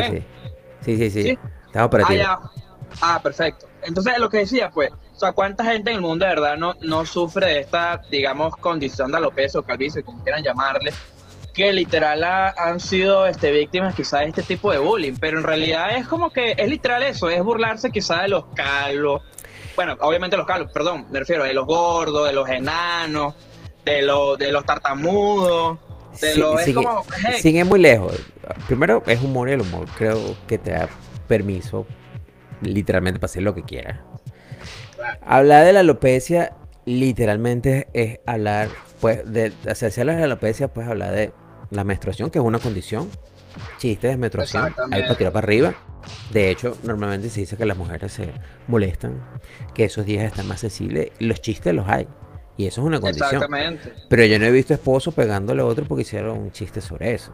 [0.82, 0.96] sí.
[0.96, 1.28] Sí, sí.
[1.30, 2.26] Estamos Ah, operativos.
[3.00, 3.66] Ah, perfecto.
[3.82, 6.74] Entonces, lo que decía, pues, o sea, ¿cuánta gente en el mundo de verdad no,
[6.80, 10.92] no sufre de esta, digamos, condición de alopecia o calvicie, como quieran llamarle,
[11.54, 15.14] que literal ha- han sido este, víctimas quizá de este tipo de bullying?
[15.20, 19.22] Pero en realidad es como que es literal eso, es burlarse quizá de los calvos.
[19.76, 23.34] Bueno, obviamente los calvos, perdón, me refiero de los gordos, de los enanos,
[23.84, 25.78] de los, de los tartamudos.
[26.20, 28.12] De Sí, los, es sigue, como, hey, sigue muy lejos.
[28.66, 30.88] Primero, es humor y el humor creo que te da
[31.28, 31.86] permiso
[32.62, 34.00] literalmente para hacer lo que quieras.
[34.96, 35.18] Claro.
[35.26, 38.68] Hablar de la alopecia literalmente es hablar,
[39.00, 41.32] pues, de hacerse la alopecia, pues hablar de
[41.70, 43.08] la menstruación, que es una condición.
[43.78, 45.06] Chistes de menstruación, Exactamente.
[45.06, 45.74] para tirar para arriba.
[46.30, 48.32] De hecho, normalmente se dice que las mujeres se
[48.68, 49.20] molestan,
[49.74, 51.10] que esos días están más sensibles.
[51.18, 52.06] Los chistes los hay.
[52.56, 53.34] Y eso es una condición.
[53.34, 53.92] Exactamente.
[54.08, 57.32] Pero yo no he visto esposo pegándole a otro porque hicieron un chiste sobre eso.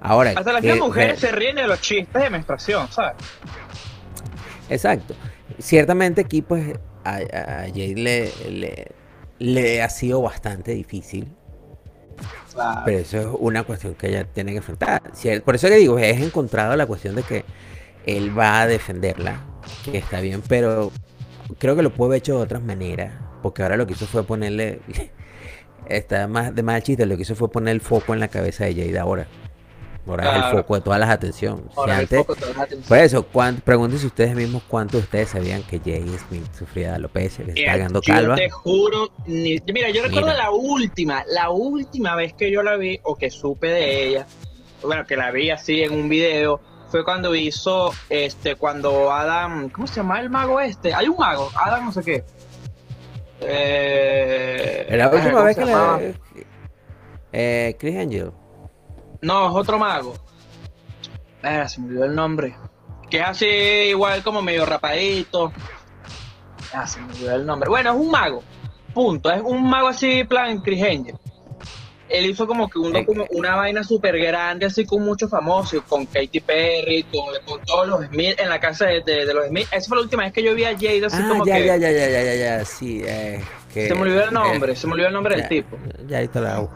[0.00, 3.14] Ahora, Hasta las que- mujeres se ríen de los chistes de menstruación, ¿sabes?
[4.68, 5.14] Exacto.
[5.58, 8.92] Ciertamente aquí pues a, a Jade le, le,
[9.38, 11.28] le ha sido bastante difícil,
[12.84, 15.02] pero eso es una cuestión que ella tiene que enfrentar.
[15.44, 17.44] Por eso que digo, es encontrado la cuestión de que
[18.06, 19.40] él va a defenderla,
[19.84, 20.90] que está bien, pero
[21.58, 24.24] creo que lo puede haber hecho de otras maneras, porque ahora lo que hizo fue
[24.24, 24.80] ponerle,
[25.86, 28.64] está más de mal chiste, lo que hizo fue poner el foco en la cabeza
[28.64, 29.28] de Jade ahora.
[30.08, 31.64] Ahora es el foco de todas las atenciones.
[31.74, 32.24] Si el la.
[32.88, 33.26] Por eso,
[33.64, 37.60] pregúntense ustedes mismos cuántos de ustedes sabían que Jay Smith sufría de alopecia, que está
[37.72, 38.34] Eh, quedando yo calva.
[38.36, 40.38] te juro, ni- mira, yo recuerdo Mira.
[40.44, 44.26] la última, la última vez que yo la vi o que supe de ella,
[44.82, 49.86] bueno, que la vi así en un video, fue cuando hizo, este, cuando Adam, ¿cómo
[49.86, 50.94] se llama el mago este?
[50.94, 52.24] Hay un mago, Adam no sé qué.
[53.40, 56.14] Eh, La última ¿cómo vez que le...
[57.32, 58.30] Eh, Chris Angel.
[59.20, 60.14] No, es otro mago.
[61.42, 62.54] Ah, se me olvidó el nombre.
[63.10, 65.52] Que es así, igual como medio rapadito.
[66.72, 67.68] Ah, se me olvidó el nombre.
[67.68, 68.42] Bueno, es un mago.
[68.92, 69.30] Punto.
[69.30, 71.14] Es un mago así, plan Chris Angel.
[72.08, 76.06] Él hizo como que uno, como una vaina súper grande, así con muchos famosos, con
[76.06, 79.66] Katy Perry, con, con todos los Smith en la casa de, de- de los Smith.
[79.70, 81.66] Esa fue la última vez que yo vi a Jade así Ah, como ya, que.
[81.66, 83.02] ya, ya, ya, ya, ya, ya, sí.
[83.04, 85.48] Eh, que, Se me olvidó el eh, nombre, se me olvidó el nombre ya, del
[85.50, 85.76] tipo.
[86.06, 86.68] Ya ahorita la voy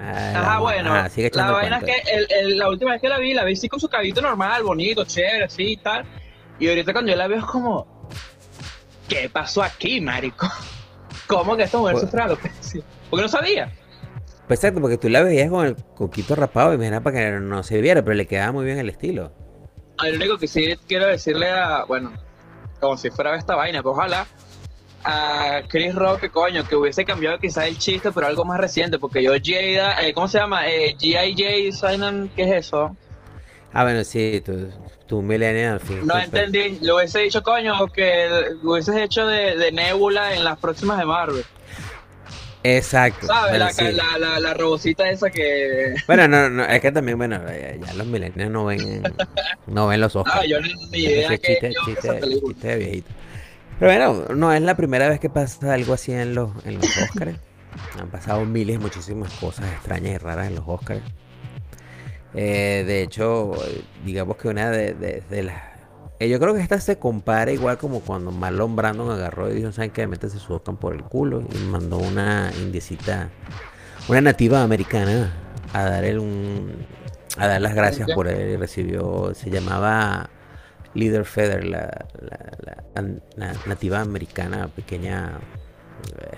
[0.00, 3.08] Ajá, vamos, bueno, ajá, sigue la vaina es que el- el- la última vez que
[3.08, 6.04] la vi, la vi así con su cabito normal, bonito, chévere, así y tal.
[6.58, 8.08] Y ahorita cuando yo la veo es como,
[9.08, 10.46] ¿qué pasó aquí, marico?
[11.26, 12.82] ¿Cómo que esta mujer Pues- sufre alopecia?
[13.10, 13.72] Porque no sabía.
[14.48, 17.80] Pues exacto, porque tú la veías con el coquito rapado era para que no se
[17.80, 19.32] viera, pero le quedaba muy bien el estilo.
[20.02, 22.12] Lo único que sí quiero decirle a, bueno,
[22.80, 24.26] como si fuera esta vaina, pues ojalá
[25.04, 28.98] a Chris Rock, que coño, que hubiese cambiado quizás el chiste, pero algo más reciente,
[28.98, 30.68] porque yo Jada, eh, ¿cómo se llama?
[30.68, 31.88] Eh, G.I.J.
[31.92, 32.96] Simon, ¿qué es eso?
[33.72, 34.68] Ah, bueno, sí, tú,
[35.06, 36.06] tú millennial al fin.
[36.06, 38.28] No entendí, le hubiese dicho, coño, que
[38.62, 41.44] lo hubieses hecho de, de Nebula en las próximas de Marvel.
[42.62, 43.26] Exacto.
[43.26, 43.52] ¿Sabes?
[43.52, 43.84] Bueno, La, sí.
[43.92, 45.94] la, la, la robocita esa que.
[46.06, 49.02] Bueno, no, no, es que también, bueno, ya, ya los millennials no ven,
[49.66, 50.14] no ven los.
[50.26, 53.10] Ah, yo ni, ni idea Ese que chiste, yo chiste- chiste de viejito.
[53.80, 56.84] Pero bueno, no es la primera vez que pasa algo así en los, en los
[56.98, 57.36] Oscars.
[57.98, 61.00] Han pasado miles muchísimas cosas extrañas y raras en los Oscars.
[62.34, 63.52] Eh, de hecho,
[64.04, 65.62] digamos que una de, de- de las...
[66.20, 69.72] eh, yo creo que esta se compara igual como cuando Marlon Brandon agarró y dijo,
[69.72, 70.06] ¿saben qué?
[70.06, 71.42] Métese su Oscar por el culo.
[71.52, 73.30] Y mandó una indiecita,
[74.08, 75.32] una nativa americana
[75.72, 76.86] a dar el un...
[77.38, 80.28] A dar las gracias por él y recibió, se llamaba
[80.94, 85.38] Leader Feather, la, la- la- la nativa americana pequeña
[86.20, 86.36] eh,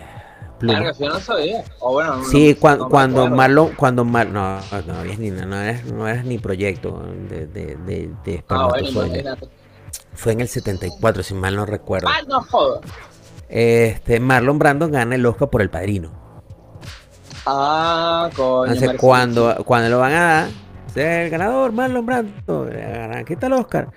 [0.59, 0.93] pluma.
[0.93, 1.65] Yo no sabía.
[1.81, 3.29] O bueno, no- Sí, no- cuan- no me cuando.
[3.31, 7.77] Marlon, cuando Mar, no, no habías ni no eres, no eres ni proyecto de, de,
[7.77, 9.49] de, de Ah, bueno, espermatozoide.
[10.15, 12.09] Fue en el 74, si mal no recuerdo.
[12.09, 12.45] Ah, no.
[13.49, 16.11] Este, Marlon Brandon gana el Oscar por El Padrino.
[17.47, 18.73] Ah, coño.
[18.73, 20.49] Entonces, cuando, cuando lo van a dar,
[20.89, 23.89] "Ese es el ganador, Marlon Brando, le agarran, aquí está el Oscar.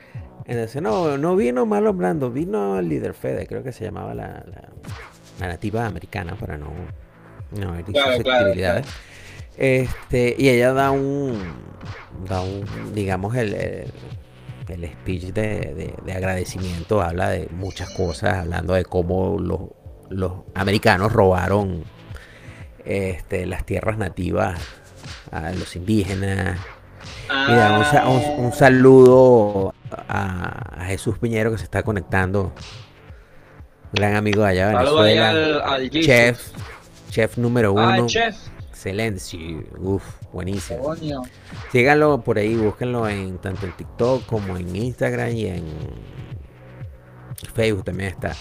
[0.47, 4.27] Entonces, no, no vino Marlon Brando, vino el líder Fede, creo que se llamaba la,
[4.45, 4.69] la-
[5.39, 6.67] la nativa americana, para no,
[7.51, 7.93] no herir
[8.23, 8.81] Claro.
[9.57, 11.39] Este, y ella da un,
[12.29, 13.91] da un, digamos, el, el,
[14.67, 19.61] el speech de, de- de agradecimiento, habla de muchas cosas, hablando de cómo los,
[20.09, 21.83] los americanos robaron
[22.85, 24.59] este, las tierras nativas
[25.31, 26.59] a los indígenas.
[27.47, 29.73] Mira, un, un saludo
[30.07, 32.53] a, a Jesús Piñero que se está conectando.
[33.93, 35.29] Gran amigo de allá Venezuela.
[35.29, 35.89] al, al.
[35.89, 36.49] Chef,
[37.09, 38.03] chef número uno.
[38.03, 38.35] Ah, chef.
[38.69, 40.79] Excelente, sí, uf, buenísimo.
[40.83, 41.21] Coño.
[41.71, 45.65] Síganlo por ahí, búsquenlo en tanto en TikTok como en Instagram y en
[47.53, 48.33] Facebook también está.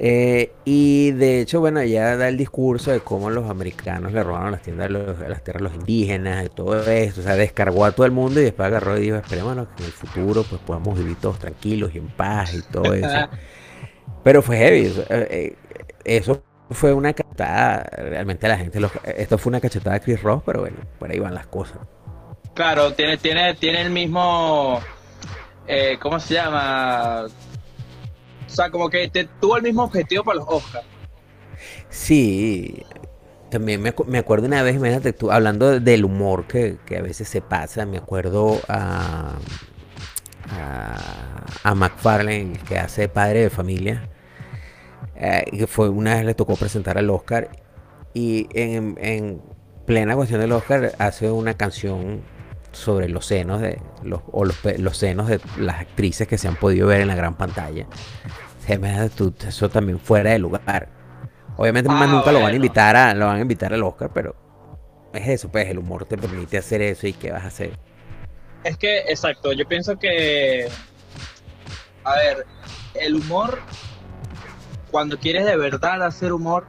[0.00, 4.52] Eh, y de hecho, bueno, ya da el discurso de cómo los americanos le robaron
[4.52, 7.20] las tiendas, los- las tierras a los indígenas y todo esto.
[7.20, 9.86] O sea, descargó a todo el mundo y después agarró y dijo, esperemos que en
[9.86, 13.08] el futuro pues podamos vivir todos tranquilos y en paz y todo eso.
[14.22, 14.92] Pero fue heavy.
[15.10, 15.56] eh,
[16.04, 17.82] Eso fue una cachetada.
[17.96, 21.18] Realmente la gente, lo- esto fue una cachetada a Chris Ross, pero bueno, por ahí
[21.18, 21.78] van las cosas.
[22.54, 24.80] Claro, tiene, tiene, tiene el mismo.
[25.66, 27.26] eh, ¿Cómo se llama?
[28.48, 30.86] O sea, como que te, tuvo el mismo objetivo para los Oscars.
[31.90, 32.82] Sí,
[33.50, 37.02] también me, me acuerdo una vez, imagínate tú, hablando de- del humor que, que a
[37.02, 39.38] veces se pasa, me acuerdo a,
[40.50, 44.08] a, a McFarlane, que hace padre de familia,
[45.16, 47.50] eh, que fue una vez le tocó presentar al Oscar
[48.14, 49.42] y en, en
[49.86, 52.22] plena cuestión del Oscar hace una canción
[52.78, 56.56] sobre los senos de los, o los, los senos de las actrices que se han
[56.56, 57.86] podido ver en la gran pantalla.
[58.66, 60.88] Eso también fuera de lugar.
[61.56, 64.10] Obviamente más Ah, nunca lo van a invitar a, lo van a invitar al Oscar,
[64.12, 64.36] pero
[65.12, 67.72] es eso, pues el humor te permite hacer eso y qué vas a hacer.
[68.64, 70.68] Es que, exacto, yo pienso que.
[72.04, 72.46] A ver,
[72.94, 73.58] el humor.
[74.90, 76.66] Cuando quieres de verdad hacer humor.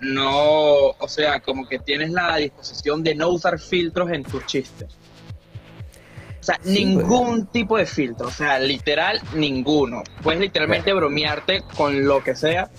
[0.00, 0.90] No.
[0.98, 4.88] O sea, como que tienes la disposición de no usar filtros en tus chistes.
[6.40, 8.28] O sea, Sí, ningún tipo de filtro.
[8.28, 10.02] O sea, literal, ninguno.
[10.22, 12.70] Puedes literalmente bromearte con lo que sea.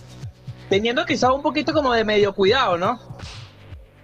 [0.70, 3.00] Teniendo quizás un poquito como de medio cuidado, ¿no?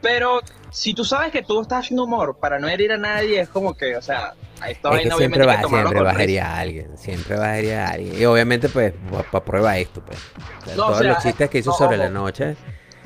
[0.02, 3.48] Pero si tú sabes que tú estás haciendo humor para no herir a nadie, es
[3.50, 4.34] como que, o sea,
[4.68, 6.24] esta Es vaina siempre va, siempre va a risa.
[6.24, 8.22] herir a alguien, siempre va a herir a alguien.
[8.22, 8.94] Y obviamente, pues,
[9.32, 10.20] para prueba esto, pues.
[10.62, 12.04] O sea, No, o todos sea, los chistes que hizo no, sobre ojo.
[12.04, 12.56] la noche.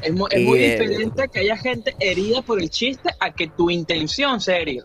[0.01, 3.47] Es muy, es muy eh, diferente que haya gente herida por el chiste a que
[3.47, 4.83] tu intención sea herir.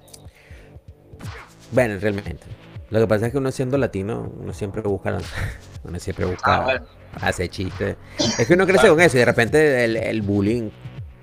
[1.70, 2.44] Bueno, realmente.
[2.90, 5.18] Lo que pasa es que uno siendo latino, uno siempre busca
[5.84, 6.86] uno siempre busca Ah, bueno.
[7.20, 7.96] hacer chistes.
[8.38, 10.70] Es que uno crece con eso y de repente el, el bullying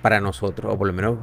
[0.02, 1.18] para nosotros, o por lo menos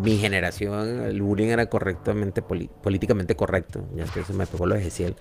[0.00, 3.86] mi generación, el bullying era correctamente, políticamente correcto.
[3.94, 5.16] Ya que se me pegó lo de Gesiel.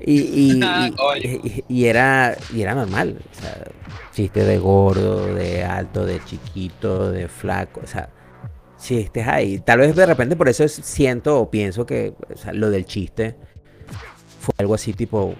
[0.06, 1.64] Y, y, y- Oye.
[1.88, 3.18] era, y era normal.
[3.30, 3.56] O sea,
[4.12, 7.80] chistes de gordo, de alto, de chiquito, de flaco.
[7.84, 8.08] O sea,
[8.78, 9.58] chistes ahí.
[9.58, 12.84] Tal vez de repente por eso es- siento o pienso que o sea, lo del
[12.86, 13.36] chiste
[14.40, 15.34] fue algo así tipo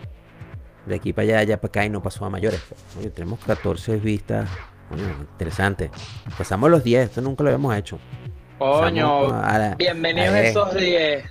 [0.86, 2.60] de aquí para allá, allá para acá y no pasó a mayores.
[2.98, 4.48] Oye, tenemos 14 vistas.
[4.88, 5.90] Coño, interesante.
[6.36, 7.98] Pasamos los 10, esto nunca lo habíamos hecho.
[8.58, 9.28] Coño,
[9.78, 11.24] bienvenidos a esos 10.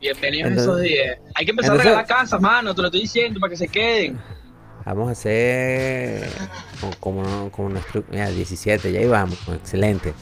[0.00, 1.18] Bienvenidos a Entonces- esos 10.
[1.34, 3.68] Hay que empezar entonces- a regalar casas, mano, te lo estoy diciendo para que se
[3.68, 4.18] queden.
[4.84, 6.28] Vamos a hacer
[6.80, 6.92] como,
[7.22, 10.14] como, como nuestro mira, 17, ya íbamos, excelente.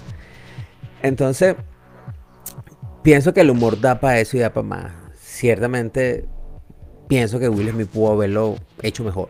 [1.02, 1.54] Entonces,
[3.02, 4.92] pienso que el humor da para eso y da para más.
[5.18, 6.24] Ciertamente,
[7.08, 9.28] pienso que Will Smith pudo haberlo hecho mejor.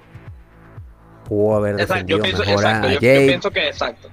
[1.29, 4.09] pudo haber Exacto, yo defendido pienso, mejor exacto, a yo, pienso que exacto.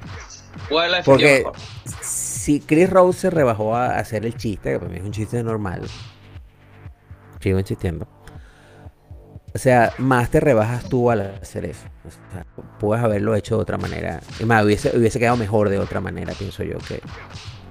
[0.69, 1.55] Pudo haberla defendido Porque mejor.
[2.01, 5.43] si Chris Rose se rebajó a hacer el chiste, que para mí es un chiste
[5.43, 5.81] normal,
[7.41, 8.07] sigo insistiendo.
[9.53, 11.85] O sea, más te rebajas tú al hacer eso.
[12.07, 12.45] O sea,
[12.79, 14.21] puedes haberlo hecho de otra manera.
[14.39, 17.01] Y más, hubiese, hubiese quedado mejor de otra manera, pienso yo, que,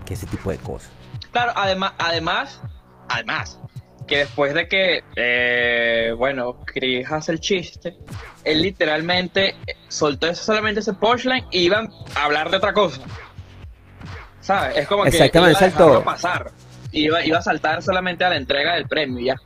[0.05, 0.91] que ese tipo de cosas.
[1.33, 2.61] Claro, además, además,
[3.09, 3.59] además,
[4.07, 7.97] que después de que, eh, bueno, Chris hace el chiste,
[8.45, 9.55] él literalmente
[9.89, 13.01] soltó eso, solamente ese punchline y iban a hablar de otra cosa.
[14.41, 14.77] ¿Sabes?
[14.79, 16.51] Es como que iba a pasar.
[16.93, 19.37] Iba, iba a saltar solamente a la entrega del premio ya.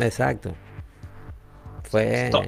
[0.00, 0.54] Exacto.
[1.90, 2.26] Fue.
[2.26, 2.44] Stop.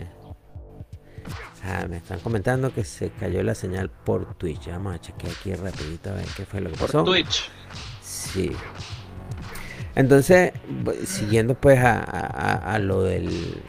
[1.65, 4.69] Ah, me están comentando que se cayó la señal por Twitch.
[4.69, 7.05] Vamos a chequear aquí rapidito a ver qué fue lo que Por pasó.
[7.05, 7.51] Twitch.
[8.03, 8.53] Sí.
[9.95, 10.53] Entonces,
[11.07, 11.99] siguiendo pues a,
[12.75, 13.63] a- lo del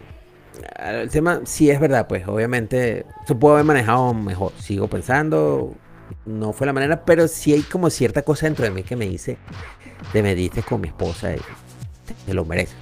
[0.77, 4.51] al tema, sí es verdad, pues obviamente se puede haber manejado mejor.
[4.59, 5.73] Sigo pensando,
[6.25, 9.05] no fue la manera, pero sí hay como cierta cosa dentro de mí que me
[9.07, 9.37] dice,
[10.11, 11.37] te metiste con mi esposa y
[12.05, 12.75] te, te lo mereces.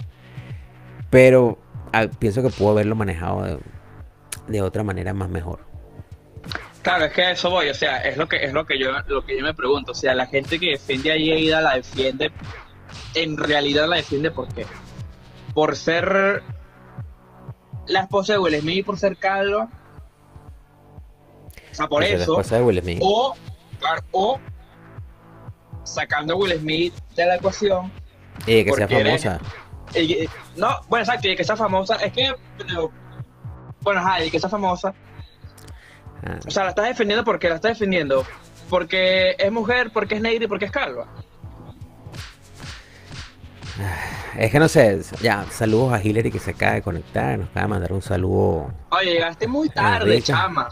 [1.16, 1.58] Pero
[1.94, 3.58] ah, pienso que pudo haberlo manejado de,
[4.50, 5.60] de otra manera más mejor.
[6.82, 8.92] Claro, es que a eso voy, o sea, es lo que es lo que yo
[9.08, 12.34] lo que yo me pregunto, o sea, la gente que defiende a Yeida la defiende
[13.14, 14.66] en realidad la defiende por qué?
[15.54, 16.44] Por ser
[17.88, 19.70] la esposa de Will Smith y por ser calva.
[21.72, 23.00] O sea, por la eso esposa de Will Smith.
[23.02, 24.38] o
[25.86, 27.90] sacando a Will Smith de la ecuación
[28.46, 29.40] Y que sea eres- famosa.
[30.02, 32.92] Y- no, bueno, exacto, y que sea famosa, es que pero,
[33.82, 34.94] bueno, ajá, y que sea famosa
[36.28, 36.40] Ah.
[36.48, 38.26] O sea, la estás defendiendo porque la estás defendiendo.
[38.68, 41.06] Porque es mujer, porque es negra y porque es calva.
[44.38, 47.62] Es que no sé, ya, saludos a Hillary que se acaba de conectar, nos acaba
[47.64, 48.74] de mandar un saludo.
[48.90, 50.26] Oye, llegaste muy tarde, rica.
[50.26, 50.70] chama.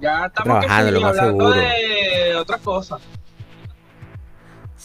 [0.00, 1.60] Ya estamos Trabajando, lo más hablando seguro.
[1.60, 2.98] de otra cosa.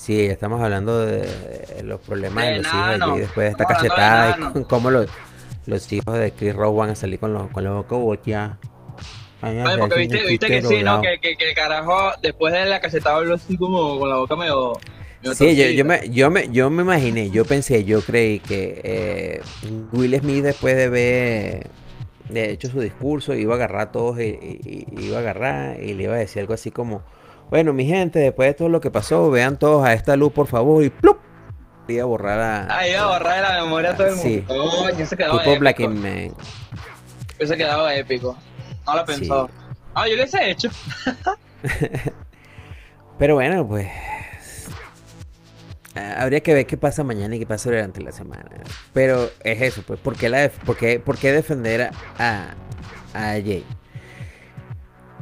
[0.07, 2.99] Sí, ya estamos hablando de, de los problemas de, De los hijos.
[2.99, 5.07] Jay después de esta Estamos cachetada y cómo los,
[5.65, 8.57] los hijos de Chris Rowe van a salir con, los, con la boca.
[9.41, 9.95] Ay, porque
[10.29, 11.01] viste, que sí, ¿no?
[11.01, 14.37] Que, que, que el carajo, después de la cachetada habló así como con la boca
[14.37, 14.73] medio.
[15.21, 19.41] medio Sí, yo, me, yo, me, yo me imaginé, yo pensé, yo creí que eh,
[19.91, 21.67] Will Smith después de ver,
[22.29, 25.83] de hecho su discurso, iba a agarrar a todos y, y- y iba a agarrar
[25.83, 27.03] y le iba a decir algo así como,
[27.49, 30.47] bueno, mi gente, después de todo lo que pasó, vean todos a esta luz, por
[30.47, 31.17] favor, y ¡plup!
[31.87, 32.67] Iba a borrar a...
[32.79, 34.27] Ah, iba a borrar de la memoria a todo el mundo.
[34.29, 35.15] Sí.
[35.15, 35.59] Quedaba tipo épico.
[35.59, 36.33] Black and Man.
[37.57, 38.37] Quedaba épico.
[38.85, 39.07] No lo.
[39.13, 39.29] Sí.
[39.93, 40.69] Ah, yo lo hubiese hecho.
[43.17, 43.87] Pero bueno, pues.
[45.95, 48.45] ah, Habría que ver qué pasa mañana y qué pasa durante la semana.
[48.93, 49.99] Pero es eso, pues.
[49.99, 51.89] ¿Por qué, la def- por qué- por qué defender
[52.19, 52.53] a,
[53.13, 53.65] a Jay?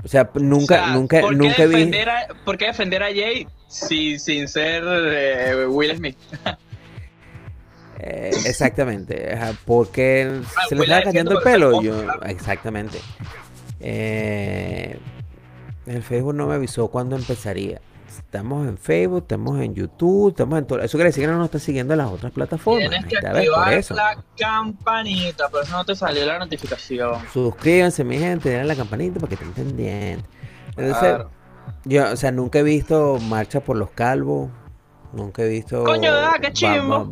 [0.05, 1.91] O sea, nunca, O sea, nunca, ¿por qué nunca vi.
[1.97, 6.15] a, ¿Por qué defender a Jay sin, sin ser eh, Will Smith?
[7.99, 9.35] eh, exactamente.
[9.65, 11.81] Porque Ah, se le estaba cayendo el pelo.
[11.81, 12.99] Yo, exactamente.
[13.79, 14.99] Eh,
[15.87, 17.81] el Facebook no me avisó cuándo empezaría.
[18.19, 20.79] Estamos en Facebook, estamos en YouTube, estamos en todo.
[20.81, 22.89] Eso quiere decir que no nos está siguiendo en las otras plataformas.
[22.89, 23.93] Tienes que activar eso.
[23.95, 27.19] la campanita, por eso no te salió la notificación.
[27.33, 30.25] Suscríbanse, mi gente, denle a la campanita para que estén pendientes.
[30.69, 31.29] Entonces, Claro.
[31.85, 34.49] yo, o sea, nunca he visto marcha por los calvos.
[35.13, 35.83] Nunca he visto.
[35.83, 37.09] Coño, ah, qué chimbo.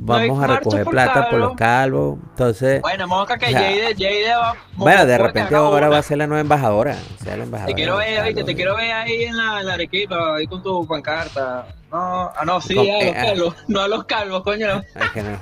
[0.00, 2.18] Vamos, No a recoger plata por los calvos.
[2.30, 4.54] Entonces, Bueno, moca que o sea, Jade, Jade va.
[4.74, 5.94] bueno, de repente ahora una.
[5.96, 6.96] va a ser la nueva embajadora.
[7.18, 7.74] O sea, la embajadora.
[7.74, 8.44] Te quiero ver, calvos.
[8.44, 11.66] te quiero ver ahí en la, en la Arequipa, ahí con tu pancarta.
[11.90, 13.22] No, ah, no, sí, Con- a los eh, ah.
[13.24, 14.82] calvos, no a los calvos, coño.
[14.94, 15.38] Es que no.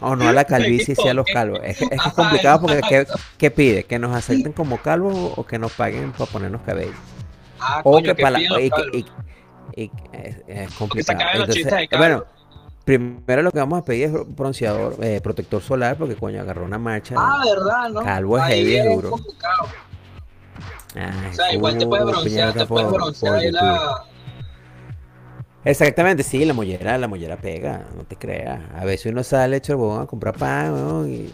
[0.00, 1.60] O no a la calvicie, sí a los calvos.
[1.64, 3.06] Es que, es que es Ajá, complicado porque ¿qué,
[3.38, 3.84] qué pide?
[3.84, 6.92] ¿Que nos acepten como calvos o que nos paguen para ponernos cabello?
[7.60, 9.90] Ah, O coño, que que para los y,
[10.48, 11.18] es, complicado.
[11.34, 12.24] Entonces, bueno,
[12.86, 16.78] primero lo que vamos a pedir es bronceador, eh, protector solar, porque coño, agarró una
[16.78, 17.16] marcha.
[17.18, 18.02] Ah, verdad, ¿no?
[18.02, 19.16] Calvo es Ahí heavy, es duro.
[20.94, 24.04] Ay, O sea, igual te puedes broncear, te puedes broncear ahí la...
[25.66, 28.60] Exactamente, sí, la mollera, la mollera pega, no te creas.
[28.76, 30.72] A veces uno sale hecho el a comprar pan,
[31.10, 31.28] y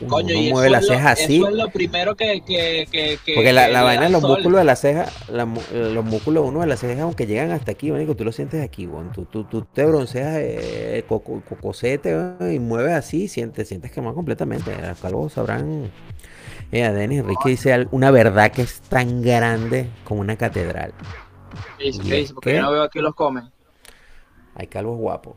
[0.00, 1.36] uno, Coño, uno y mueve las cejas así.
[1.38, 2.42] Eso es lo primero que...
[2.46, 4.30] que, que, que Porque la, la vaina de los sol.
[4.32, 7.90] músculos de la ceja, la los músculos uno de la ceja, aunque llegan hasta aquí,
[7.90, 9.10] manico, tú lo sientes aquí, weón.
[9.12, 12.14] Tú, tú, tú te bronceas eh, coco- cocosete
[12.52, 14.70] y mueves así, sientes, sientes quemado completamente.
[14.86, 15.90] Los calvos sabrán.
[16.70, 20.92] Eh, Denis Enrique dice una verdad que es tan grande como una catedral.
[21.78, 22.34] Dice, ¿Y ¿qué es dice?
[22.34, 22.56] Porque qué?
[22.56, 23.50] yo no veo aquí los comen.
[24.58, 25.36] Hay calvos guapos.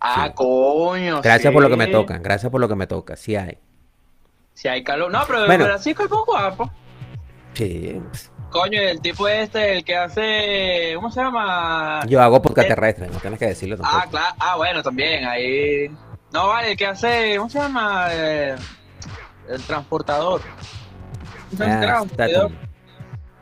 [0.00, 0.32] Ah, Sí.
[0.34, 1.20] coño.
[1.22, 1.92] Gracias por lo que me sí.
[1.92, 3.58] tocan, gracias por lo que me toca, sí hay.
[4.54, 5.10] Si hay calor.
[5.12, 5.64] No, pero Bueno.
[5.66, 6.70] Francisco es muy guapo.
[7.54, 8.00] Sí.
[8.50, 10.92] Coño, el tipo este, el que hace.
[10.94, 12.00] ¿Cómo se llama?
[12.06, 13.98] Yo hago podcast Eh, terrestre, no tienes que decirlo tampoco.
[14.02, 14.36] Ah, claro.
[14.38, 15.24] Ah, bueno, también.
[15.26, 15.88] Ahí.
[16.32, 17.34] No, vale, el que hace.
[17.36, 18.08] ¿Cómo se llama?
[18.12, 18.54] Eh,
[19.48, 20.40] el transportador.
[21.52, 22.52] Un Ah, transportador.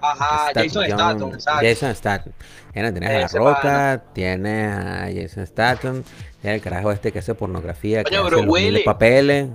[0.01, 1.61] Ajá, Statham, Jason Statham, exacto.
[1.67, 2.33] Jason Statham.
[2.75, 6.03] Tienes a Ese La Roca, tienes a Jason Statham,
[6.43, 8.31] tienes el carajo este que hace pornografía, que hace
[8.71, 9.49] los papeles.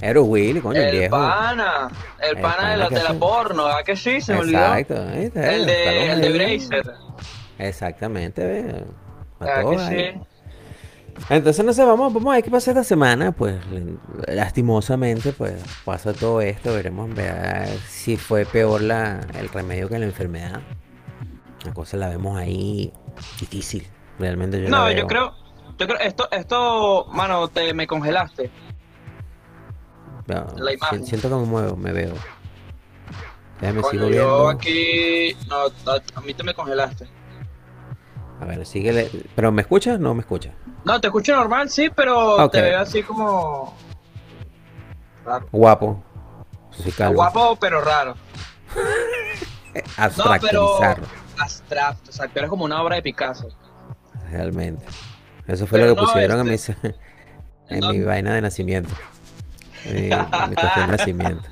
[0.00, 1.16] Es Bruce Willis, coño, el, El viejo.
[1.16, 1.88] pana,
[2.20, 4.20] el El pana pana de la, de la porno, ¿verdad que sí?
[4.20, 4.58] Se me olvidó.
[4.58, 6.68] Exacto, ahí está, El de, el de medios.
[6.68, 6.92] Bracer.
[7.58, 8.84] Exactamente, ve.
[9.38, 10.12] Pa' ¿Verdad todos que ahí.
[10.12, 10.20] sí?
[11.30, 13.30] Entonces, no sé, vamos, vamos a ver qué pasa esta semana.
[13.32, 13.56] Pues,
[14.26, 16.74] lastimosamente, pues pasa todo esto.
[16.74, 20.60] Veremos ver si fue peor la, el remedio que la enfermedad.
[21.64, 22.92] La cosa la vemos ahí
[23.40, 23.86] difícil.
[24.18, 24.96] Realmente yo la No, veo.
[24.98, 25.34] yo creo,
[25.78, 28.50] yo creo, esto, esto, mano, te me congelaste.
[30.26, 31.06] Veo- la imagen.
[31.06, 32.14] siento que me muevo, me veo.
[33.60, 34.48] Déjame Coño, sigo yo viendo.
[34.48, 35.56] aquí, no,
[35.92, 37.08] a, a mí te me congelaste.
[38.40, 39.10] A ver, síguele.
[39.34, 39.98] ¿Pero me escuchas?
[40.00, 40.52] No me escuchas.
[40.84, 43.74] No, te escucho normal, sí, pero te veo así como
[45.24, 45.46] raro.
[45.52, 46.02] Guapo.
[46.96, 47.14] Calvo.
[47.14, 48.14] guapo, pero raro.
[49.74, 51.06] No, pero Abstractizarlo.
[51.38, 53.48] Abstracto, o sea, que eres como una obra de Picasso.
[54.30, 54.84] Realmente.
[55.46, 56.76] Eso fue Pero lo que no, pusieron en, mi, este,
[57.68, 58.94] en ¿en mi vaina de nacimiento.
[59.86, 61.48] Mi, mi cuestión de nacimiento.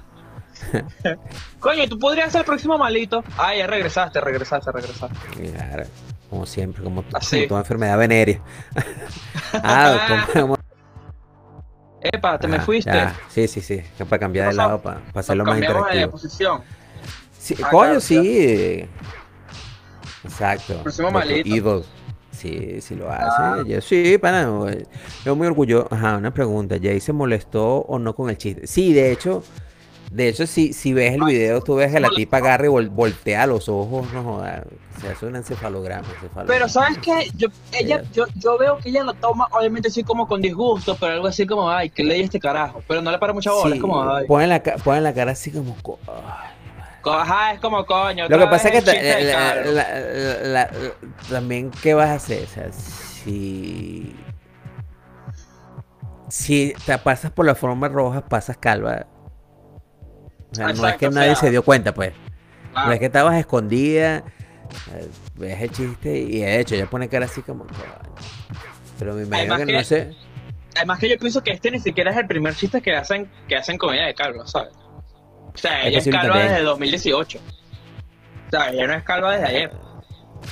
[1.60, 3.22] Coño, tú podrías ser el próximo malito.
[3.36, 5.16] Ah, ya regresaste, regresaste, regresaste.
[5.52, 5.84] Claro,
[6.30, 7.46] como siempre, como, como Así.
[7.46, 8.40] toda enfermedad venérea.
[9.54, 10.56] ah, como,
[12.00, 12.90] Epa, te me Ajá, fuiste.
[12.92, 13.14] ya.
[13.28, 13.82] Sí, sí, sí.
[14.08, 16.10] para cambiar de lado, para, hacerlo más Cambiamos de interactivo.
[16.10, 16.62] posición.
[17.38, 18.88] Sí, Ah, coño, claro, sí.
[20.24, 20.82] Exacto.
[20.82, 21.84] Próximo malito.
[22.30, 23.24] Sí, sí lo hace.
[23.38, 23.64] Ah.
[23.82, 24.48] Sí, para.
[25.24, 25.86] Yo muy orgulloso.
[25.90, 26.76] Ajá, una pregunta.
[26.82, 28.66] ¿Jay se molestó o no con el chiste?
[28.66, 29.42] Sí, de hecho.
[30.10, 32.90] De hecho, si, si ves el video, tú ves que la tipa agarra y vol-
[32.90, 34.62] voltea los ojos, no jodas.
[35.00, 36.06] Se hace un encefalograma.
[36.06, 36.46] encefalograma.
[36.48, 40.28] Pero sabes qué, yo, ella, yo, yo veo que ella lo toma, obviamente así como
[40.28, 42.82] con disgusto, pero algo así como, ay, que leí este carajo.
[42.86, 44.26] Pero no le para mucha bola, Sí, es como, ay.
[44.26, 45.74] pone la, ca- pone la cara así como.
[46.06, 46.48] ay.
[47.05, 48.28] Ajá, es como coño.
[48.28, 48.92] Lo que pasa es que
[51.30, 52.44] también, ¿qué vas a hacer?
[52.44, 54.14] O sea, si,
[56.28, 59.07] si te pasas por la forma roja, pasas calva.
[60.50, 62.12] O sea, no es que o nadie sea, se dio cuenta, pues.
[62.72, 62.86] Claro.
[62.88, 64.24] No es que estabas escondida,
[64.94, 67.66] eh, ves el chiste y de hecho ella pone cara así como...
[68.98, 70.14] Pero me imagino que, que- no sé...
[70.74, 73.57] Además que yo pienso que este ni siquiera es el primer chiste que hacen, que
[73.57, 74.72] hacen con ella de calva, ¿sabes?
[75.55, 77.38] O sea, ella es calva desde 2018.
[77.38, 79.72] O sea, ella no es calva desde ayer.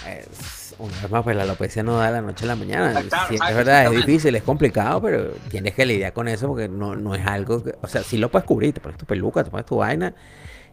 [0.07, 2.95] Es- una vez más, pues la alopecia no da de la noche a la mañana.
[2.97, 6.49] Ah, claro, Sí, es verdad, es difícil, es complicado, pero tienes que lidiar con eso
[6.49, 9.05] porque no, no es algo que, o sea, sí lo puedes cubrir, te pones tu
[9.05, 10.15] peluca, te pones tu vaina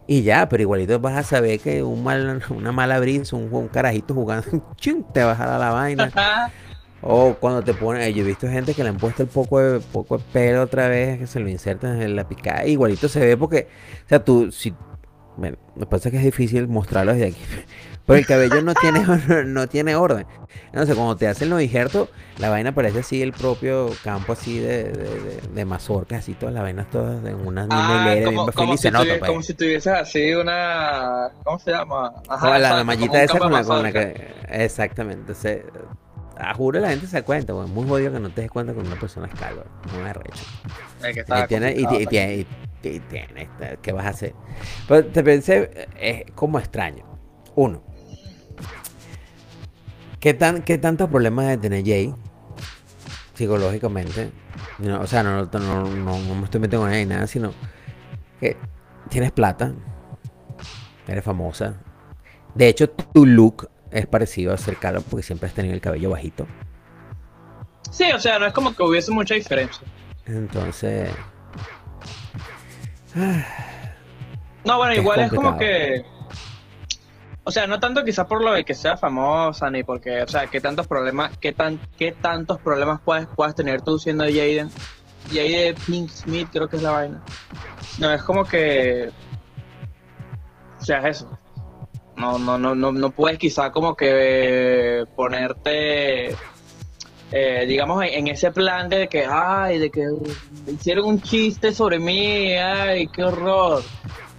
[0.06, 3.68] y ya, pero igualito vas a saber que un mal, una mala brisa, un, un
[3.68, 4.48] carajito jugando,
[4.78, 6.10] chin, te vas a dar la vaina.
[7.02, 9.80] O cuando te ponen, yo he visto gente que le han puesto el poco de,
[9.80, 13.38] poco de pelo otra vez, que se lo insertan en la picada, igualito se ve
[13.38, 13.68] porque,
[14.06, 14.74] o sea, tú, si,
[15.36, 17.42] bueno, me pasa que es difícil mostrarlo desde aquí,
[18.06, 19.06] pero el cabello no tiene,
[19.46, 20.26] no tiene orden.
[20.68, 24.86] Entonces, cuando te hacen los injertos, la vaina parece así el propio campo así de,
[24.86, 28.44] de, de, de mazorcas, así todas las vainas todas en una misma Ah, hilera, como,
[28.46, 29.30] bien como feliz, si se nota, pues.
[29.30, 31.30] como si tuvieses así una.
[31.44, 32.14] ¿Cómo se llama?
[32.28, 34.28] Ajá, Como la, mallita esa con la, con la que...
[34.50, 35.22] Exactamente.
[35.22, 35.62] Entonces,
[36.40, 38.74] a juro la gente se da cuenta, es muy jodido que no te des cuenta
[38.74, 39.64] que una persona es calva.
[39.86, 40.44] Es arrecho.
[41.44, 42.48] Y tiene, y, y tiene, y-
[43.00, 43.50] tiene,
[43.82, 44.34] ¿qué vas a hacer?
[44.88, 47.04] Pero te pensé, es como extraño.
[47.56, 47.82] Uno,
[50.20, 52.14] ¿qué, tan, qué tantos problemas de tener Jay
[53.36, 54.30] psicológicamente?
[54.80, 57.28] No, o sea, no, no, no, no- no me estoy metiendo con ella ni nada,
[57.28, 57.52] sino
[58.40, 58.56] que
[59.10, 59.74] tienes plata,
[61.08, 61.76] eres famosa.
[62.56, 66.10] De hecho, tu look es parecido a ser calvo porque siempre has tenido el cabello
[66.12, 66.48] bajito.
[67.92, 69.86] Sí, o sea, no es como que hubiese mucha diferencia.
[70.26, 71.10] Entonces,
[74.64, 76.06] No, bueno, Es igual es como que.
[77.44, 80.48] O sea, no tanto quizás por lo de que sea famosa, ni porque, o sea,
[80.48, 84.70] qué tantos problemas, qué tan, qué tantos problemas puedes, puedas tener tú siendo Jaden.
[85.30, 87.24] Jaden Pink Smith, creo que es la vaina.
[88.00, 89.10] No, es como que.
[90.80, 91.38] O sea, es eso.
[92.18, 96.32] No, no, no, no, no puedes quizás como que ponerte.
[97.32, 100.08] eh, digamos en, ese plan de que ay de que
[100.72, 103.84] hicieron un chiste sobre mí ay qué horror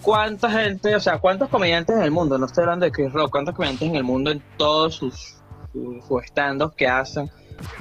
[0.02, 3.30] cuánta gente o sea cuántos comediantes en el mundo no estoy hablando de Chris Rock
[3.30, 5.36] cuántos comediantes en el mundo en todos sus
[5.72, 7.30] sus, que hacen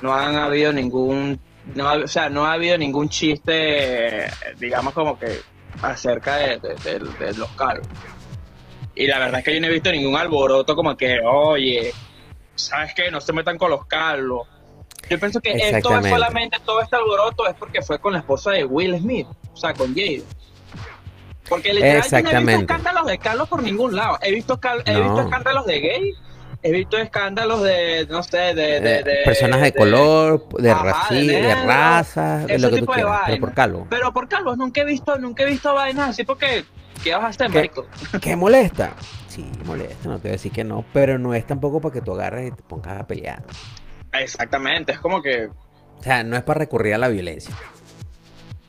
[0.01, 1.39] no han habido ningún
[1.73, 4.29] no o sea no ha habido ningún chiste eh,
[4.59, 5.39] digamos como que
[5.81, 7.87] acerca de, de- los calvos.
[8.99, 11.93] Y la verdad es que yo no he visto ningún alboroto como que, oye,
[12.55, 13.11] ¿sabes qué?
[13.11, 14.47] No se metan con los calvos.
[15.09, 18.51] Yo pienso que esto es solamente, todo este alboroto es porque fue con la esposa
[18.51, 20.23] de Will Smith, o sea, con Jade.
[21.47, 24.17] Porque literal yo no he visto escándalos de Carlos por ningún lado.
[24.21, 24.99] He visto, he No.
[25.03, 26.13] visto escándalos de gay,
[26.61, 28.53] he visto escándalos de, no sé, de...
[28.53, 32.85] de, Eh, de- personas de, de- color, de, Ajá, de raza, de lo que tú
[32.87, 33.87] quieras, pero por calvo.
[33.89, 36.65] Pero por Carlos nunca he visto, nunca he visto vainas así porque...
[37.03, 37.55] ¿Qué vas a hacer, ¿Qué?
[37.55, 37.85] marico?
[38.21, 38.93] ¿Qué molesta?
[39.27, 42.01] Sí, molesta, no te voy a decir que no, pero no es tampoco para que
[42.01, 43.43] tú agarres y te pongas a pelear.
[44.13, 45.47] Exactamente, es como que...
[45.47, 47.55] O sea, no es para recurrir a la violencia.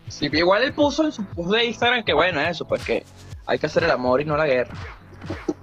[0.08, 3.04] Sí, igual él puso en su post de Instagram que bueno, eso, pues que
[3.46, 4.74] hay que hacer el amor y no la guerra.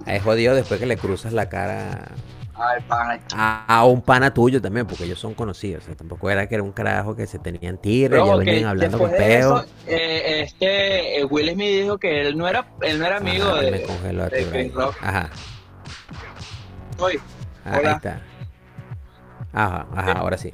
[0.06, 2.12] Es jodido después que le cruzas la cara
[2.58, 3.20] Ay, pana.
[3.34, 5.84] a, a un pana tuyo también, porque ellos son conocidos.
[5.84, 8.64] O sea, tampoco era que era un carajo que se tenían tiro, Pero ya venían
[8.66, 9.58] hablando con de peo.
[9.58, 13.44] eso, eh, este eh, Will Smith dijo que él no era, él no era amigo
[13.50, 14.72] Ajá, de, me congeló a de Chris.
[14.74, 14.96] Rock.
[15.02, 15.30] Ajá,
[16.98, 17.20] Oye,
[17.64, 17.92] ahí Hola.
[17.92, 18.20] está.
[19.52, 20.50] Ajá, ajá, ahora sí.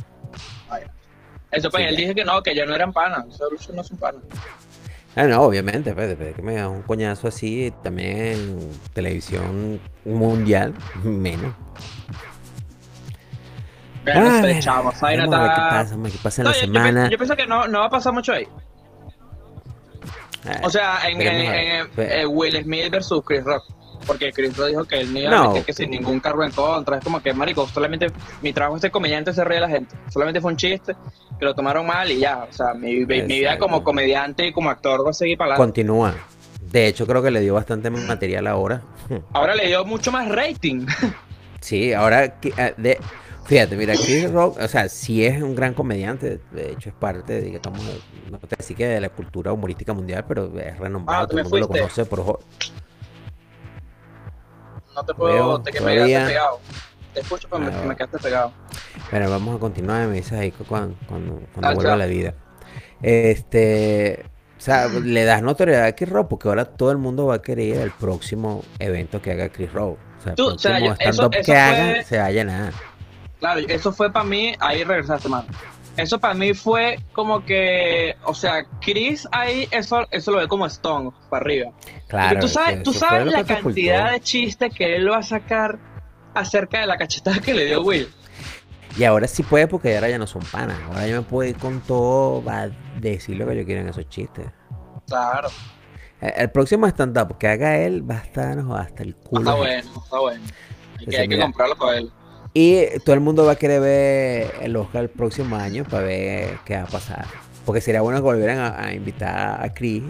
[1.52, 3.84] Eso pues Sí, él dijo que no, que ya no eran panas, eso eso no
[3.84, 4.22] son panas.
[5.14, 9.78] Ah, no, obviamente, pues, después de que me da un coñazo así, también en televisión
[10.04, 11.54] mundial, menos.
[14.04, 16.42] Bueno, Ah, este bueno, chamo, esa vaina vamos a ver qué pasa, hombre, qué pasa
[16.42, 17.10] en No, la yo, semana.
[17.10, 18.48] yo pienso que no, no va a pasar mucho ahí.
[20.44, 23.62] Ah, O sea, en, en- eh, Will Smith versus Chris Rock.
[24.06, 26.50] Porque Chris Rock dijo que él no iba a meter que sin ningún cargo en
[26.50, 26.98] contra.
[26.98, 28.06] Es como que, marico, solamente
[28.42, 29.94] mi trabajo es ser comediante se ríe la gente.
[30.10, 30.94] Solamente fue un chiste
[31.38, 32.46] que lo tomaron mal y ya.
[32.48, 35.80] O sea, mi, mi vida como comediante y como actor va a seguir para adelante.
[35.80, 36.14] Continúa.
[36.70, 38.82] De hecho, creo que le dio bastante material ahora.
[39.32, 40.86] Ahora le dio mucho más rating.
[41.62, 42.98] Sí, ahora, ah, de,
[43.44, 47.40] fíjate, mira, Chris Rock, o sea, sí es un gran comediante, de hecho es parte,
[47.40, 47.80] digamos,
[48.28, 51.44] no te decir que de la cultura humorística mundial, pero es renombrado, Ah, todo el
[51.44, 52.40] mundo lo conoce por...
[54.94, 56.60] No te puedo, Veo, te, que me quedaste pegado.
[57.14, 58.52] Te escucho, pero me, Ah, me quedaste pegado.
[59.10, 62.06] Bueno, vamos a continuar, me dices ahí cu- cuando, cuando, cuando Ah, vuelva a la
[62.06, 62.34] vida.
[63.02, 64.24] Este,
[64.58, 67.42] o sea, le das notoriedad a Chris Rock porque ahora todo el mundo va a
[67.42, 69.98] querer al próximo evento que haga Chris Rock.
[70.18, 72.72] O sea, el Tú, o sea, próximo eso- stand-up que fue- haga se vaya nada.
[73.40, 75.46] Claro, eso fue para mí, ahí regresaste, mano.
[75.96, 80.64] Eso para mí fue como que, o sea, Chris ahí, eso, eso lo ve como
[80.66, 81.70] Stone, para arriba.
[82.08, 85.78] Claro, Porque tú sabes, tú sabes la cantidad de chistes que él va a sacar
[86.34, 88.08] acerca de la cachetada que le dio Will.
[88.96, 90.78] Y ahora sí puede porque ahora ya no son panas.
[90.88, 92.68] Ahora yo me puedo ir con todo, va a
[93.00, 94.46] decir lo que yo quiera en esos chistes.
[95.08, 95.48] Claro,
[96.20, 99.40] El, el próximo stand-up que haga él va a estar no, hasta el culo.
[99.50, 100.44] está bueno, está bueno.
[100.98, 101.44] Hay que, hay que mira.
[101.46, 102.12] comprarlo para él.
[102.54, 106.58] Y todo el mundo va a querer ver el Oscar el próximo año para ver
[106.64, 107.24] qué va a pasar.
[107.64, 110.02] Porque sería bueno que volvieran a, a invitar a Chris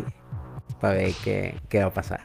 [0.81, 2.21] para ver qué, qué va a pasar.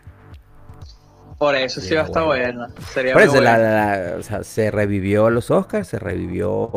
[1.38, 2.66] Por eso sí va a estar bueno.
[2.68, 2.74] bueno.
[2.94, 3.70] Sería Por muy eso la- bueno.
[3.70, 6.72] la- la- o sea, se revivió los Oscars, se revivió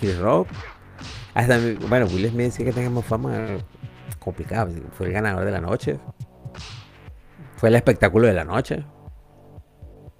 [0.00, 0.48] Chris Rock.
[1.34, 3.46] Hasta, bueno, Will Smith sí que tenga más fama
[4.18, 4.72] complicado.
[4.92, 6.00] Fue el ganador de la noche.
[7.56, 8.84] Fue el espectáculo de la noche.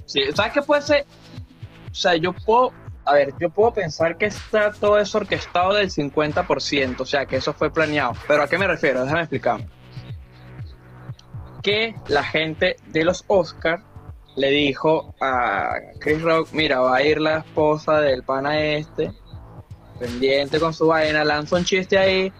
[0.06, 1.04] Sí, ¿sabes qué puede ser?
[1.95, 2.72] O sea, yo puedo,
[3.05, 7.36] a ver, yo puedo pensar que está todo eso orquestado del 50%, o sea, que
[7.36, 8.14] eso fue planeado.
[8.26, 9.05] Pero ¿a qué me refiero?
[9.05, 9.61] Déjame explicar.
[11.62, 13.84] Que la gente de los Oscars
[14.34, 19.12] le dijo a Chris Rock, mira, va a ir la esposa del pana este,
[20.01, 22.32] pendiente con su vaina, lanza un chiste ahí,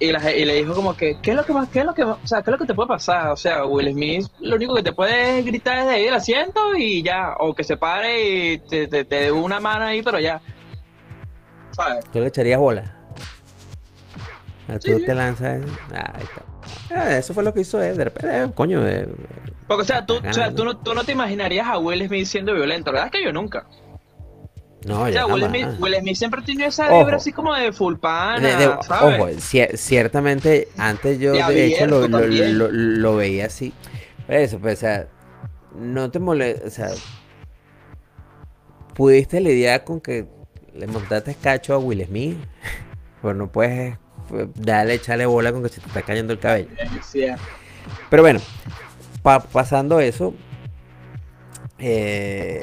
[0.00, 1.94] y, la y le dijo como que, ¿qué es lo que más, qué es lo
[1.94, 3.28] que, o sea, qué es lo que te puede pasar?
[3.30, 6.74] O sea, Will Smith, lo único que te puede gritar es de ahí del asiento
[6.76, 10.18] y ya, o que se pare y te, te, te dé una mano ahí, pero
[10.18, 10.40] ya.
[11.72, 12.04] ¿Sabes?
[12.10, 12.96] ¿Tú le echarías bola?
[14.68, 15.04] Ah, Tú Sí.
[15.04, 15.60] te lanzas.
[15.94, 16.42] Ah, ahí está.
[16.94, 17.96] Ah, eso fue lo que hizo él.
[17.96, 18.86] De repente, eh, coño.
[18.86, 19.06] eh,
[19.66, 22.26] Porque, o sea, tú, o sea, tú, no, tú no te imaginarías a Will Smith
[22.26, 23.06] siendo violento, ¿verdad?
[23.06, 23.66] Es que yo nunca.
[24.86, 25.44] No, O ya sea, Will.
[25.46, 26.98] Smith, Will Smith siempre tiene esa Ojo.
[27.00, 29.18] vibra así como de full pana, De- de- ¿sabes?
[29.20, 32.58] ojo, cier- ciertamente antes yo de hecho lo, abierto lo- también.
[32.58, 33.72] lo- lo veía así.
[34.26, 35.06] Por eso, pues, o sea,
[35.76, 36.88] no te molesta, o sea,
[38.94, 40.26] pudiste lidiar con que
[40.74, 42.36] le montaste cacho a Will Smith,
[43.22, 43.96] pero no puedes
[44.28, 46.68] pues, darle, echarle bola con que se te está cayendo el cabello.
[47.04, 47.26] Sí,
[48.08, 48.40] Pero bueno,
[49.22, 50.34] pa- pasando eso,
[51.78, 52.62] eh,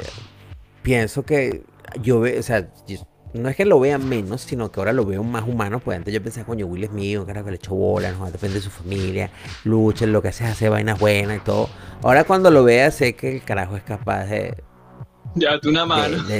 [0.84, 1.64] pienso que
[2.02, 3.00] yo veo, o sea, yo-
[3.34, 5.80] no es que lo vea menos, sino que ahora lo veo más humano.
[5.80, 8.56] Pues antes yo pensaba, coño, Will es mío, carajo, que le echó bola, no depende
[8.56, 9.30] de su familia,
[9.66, 11.70] lucha, lo que hace es hacer vainas buenas y todo.
[12.04, 14.64] Ahora cuando lo vea, sé que el carajo es capaz de,
[15.36, 16.18] ya tú una mano.
[16.24, 16.40] de,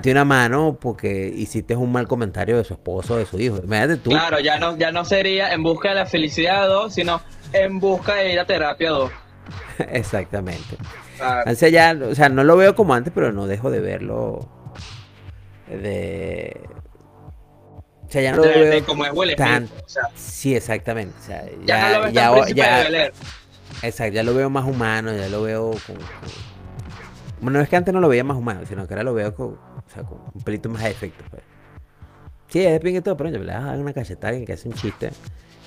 [0.00, 3.58] de- una mano porque hiciste un mal comentario de su esposo o de su hijo.
[3.62, 4.10] Imagínate tú.
[4.10, 7.22] Claro, ya no, ya no sería en busca de la felicidad de dos, sino
[7.52, 9.10] en busca de ir a terapia 2.
[9.78, 10.76] Exactamente.
[11.20, 14.48] Ah, Antes ya, o sea, no lo veo como antes, pero no dejo de verlo.
[15.68, 16.60] De.
[18.06, 19.04] O sea, ya no lo de, de veo.
[19.04, 21.14] es Will Smith, tan- o sea, Sí, exactamente.
[21.18, 23.12] O sea, ya, ya, no lo ves ya, tan ya- de
[23.82, 25.96] exacto, ya lo veo más humano, ya lo veo con-
[27.40, 29.34] Bueno, no es que antes no lo veía más humano, sino que ahora lo veo
[29.34, 31.24] con, o sea, con un pelito más de efecto.
[31.30, 31.42] pues.
[32.48, 34.74] Sí, es de pingue y todo, pero yo le das una cachetada que hace un
[34.74, 35.10] chiste,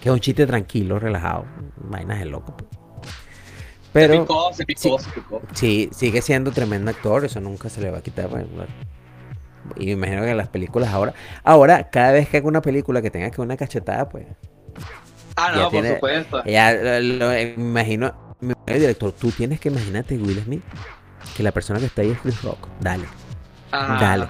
[0.02, 1.46] que es un chiste tranquilo, relajado,
[1.78, 2.56] vainas de loco.
[2.56, 2.70] pues.
[2.72, 5.42] Se Pero picó, se picó, se picó.
[5.54, 8.30] sí, sigue siendo tremendo actor, eso nunca se le va a quitar.
[8.30, 8.72] pues, bueno.
[9.76, 11.14] Y me imagino que las películas ahora,
[11.44, 14.26] ahora, cada vez que haga una película que tenga que una cachetada, pues
[15.36, 16.44] Ah, no, por supuesto.
[16.46, 20.64] ya lo, lo- me imagino, me imagino, director, tú tienes que imaginarte Will Smith,
[21.36, 22.68] que la persona que está ahí es Chris Rock.
[22.80, 23.06] Dale.
[23.72, 24.28] Ajá, Dale.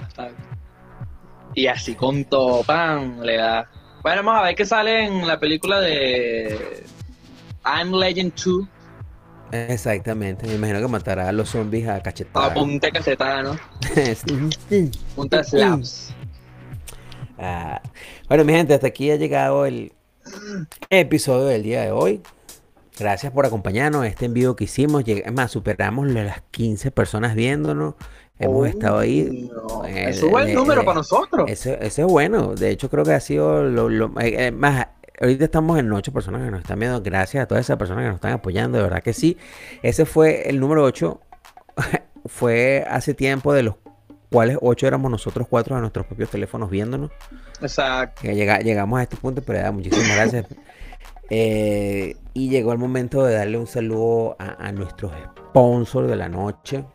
[1.54, 3.66] Y así con todo, pan, le da.
[4.02, 6.84] Bueno, vamos a ver qué sale en la película de
[7.64, 8.66] I'm Legend 2,
[9.52, 10.46] Exactamente.
[10.46, 12.52] Me imagino que matará a los zombies a a cachetadas.
[12.52, 13.56] punta cachetada, ¿no?
[15.16, 16.14] Punta slaps.
[17.38, 17.80] Ah,
[18.28, 19.92] bueno, mi gente, hasta aquí ha llegado el
[20.90, 22.20] episodio del día de hoy.
[22.98, 25.04] Gracias por acompañarnos a este en vivo que hicimos.
[25.06, 27.94] Es más, superamos las 15 personas viéndonos.
[28.40, 29.50] Hemos Oh, estado ahí.
[29.52, 29.84] no.
[29.84, 31.48] Eh, Eso es buen eh, número eh, para nosotros.
[31.50, 32.54] Ese, ese es bueno.
[32.54, 34.88] De hecho, creo que ha sido lo, lo- eh, eh, más.
[35.20, 37.02] Ahorita estamos en ocho personas que nos están viendo.
[37.02, 38.78] Gracias a todas esas personas que nos están apoyando.
[38.78, 39.36] De verdad que sí.
[39.82, 41.20] Ese fue el número 8.
[42.26, 43.74] fue hace tiempo de los
[44.30, 47.10] cuales ocho éramos nosotros cuatro a nuestros propios teléfonos viéndonos.
[47.62, 48.20] Exacto.
[48.22, 50.46] Que llega- llegamos a este punto, pero ya, muchísimas gracias.
[51.30, 55.12] Eh, y llegó el momento de darle un saludo a, a nuestros
[55.50, 56.86] sponsors de la noche.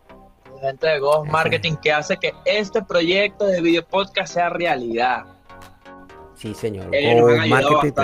[0.59, 5.25] La gente de Ghost Marketing que hace que este proyecto de video podcast sea realidad.
[6.35, 6.87] Sí, señor.
[6.87, 8.03] Go ayudado Marketing,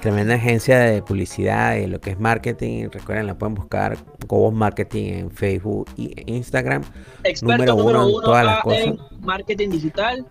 [0.00, 2.88] tremenda- agencia de publicidad y lo que es marketing.
[2.90, 3.96] Recuerden, la pueden buscar
[4.26, 6.82] Gobos Marketing en Facebook y Instagram.
[7.24, 8.94] Experto Número número uno en todas las cosas.
[9.20, 10.26] marketing digital,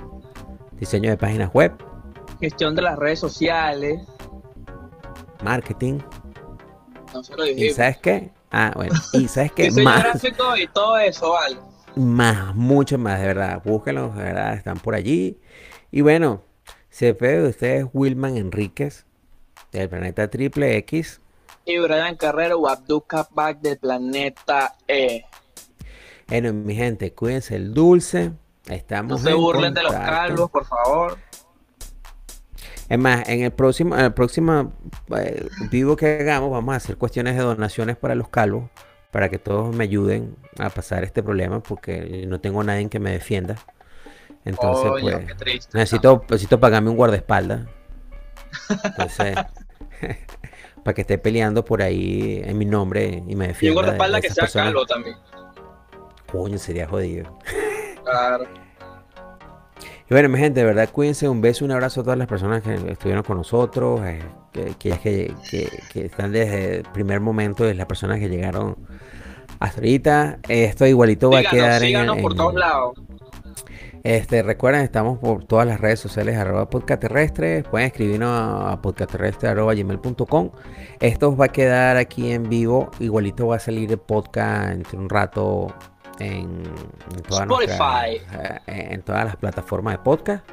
[0.79, 1.71] Diseño de páginas web,
[2.39, 3.99] gestión de las redes sociales.
[5.43, 5.99] marketing.
[7.55, 8.31] ¿Y sabes qué?
[8.51, 8.93] Ah, bueno.
[9.13, 9.63] ¿Y sabes qué?
[9.69, 11.57] Diseño Más, gráfico y todo eso, vale.
[11.95, 13.61] más, mucho más, de verdad.
[13.63, 14.53] Búsquenlos, de verdad.
[14.53, 15.39] Están por allí.
[15.91, 16.41] Y bueno,
[16.97, 19.05] se ve de ustedes Wilman Enríquez,
[19.71, 21.21] del planeta Triple X.
[21.63, 25.23] Y Brian Carrero, Wabdu Back del planeta E.
[26.27, 28.31] Bueno, mi gente, cuídense el dulce.
[28.67, 31.19] No Estamos se en burlen de los calvos, por favor.
[32.89, 34.73] Es más, en el próximo, en el próximo
[35.15, 38.71] eh, vivo que hagamos, vamos a hacer cuestiones de donaciones para los calvos,
[39.11, 43.11] para que todos me ayuden a pasar este problema, porque no tengo nadie que me
[43.11, 43.55] defienda.
[44.47, 45.77] Entonces, Oye, pues, qué triste.
[45.77, 47.61] necesito, necesito pagarme un guardaespaldas.
[48.83, 49.35] Entonces,
[50.83, 53.73] para que esté peleando por ahí en mi nombre y me Y un defienda.
[53.75, 54.67] guardaespaldas que sea personas.
[54.67, 55.15] calvo también.
[56.31, 57.37] Coño, sería jodido.
[58.03, 58.45] Claro.
[60.09, 61.27] Y bueno, mi gente, de verdad, cuídense.
[61.27, 64.21] Un beso, un abrazo a todas las personas que estuvieron con nosotros, eh,
[64.53, 68.77] que, que, que- que- están desde el primer momento, de las personas que llegaron
[69.59, 70.39] hasta ahorita.
[70.47, 72.93] Esto igualito va a Síganos, quedar en, síganos en- por todos lados.
[74.07, 77.63] Este, recuerden, estamos por todas las redes sociales, arroba podcast terrestre.
[77.63, 80.51] Pueden escribirnos a, a gmail.com.
[81.01, 82.89] Esto va a quedar aquí en vivo.
[83.01, 85.75] Igualito va a salir el podcast entre un rato
[86.19, 86.63] en,
[88.65, 90.49] eh, en todas las plataformas de podcast.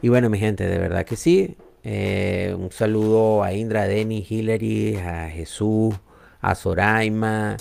[0.00, 1.58] Y bueno, mi gente, de verdad que sí.
[1.82, 5.96] Eh, un saludo a Indra, a Denny, Hillary, a Jesús,
[6.40, 7.58] a Soraima.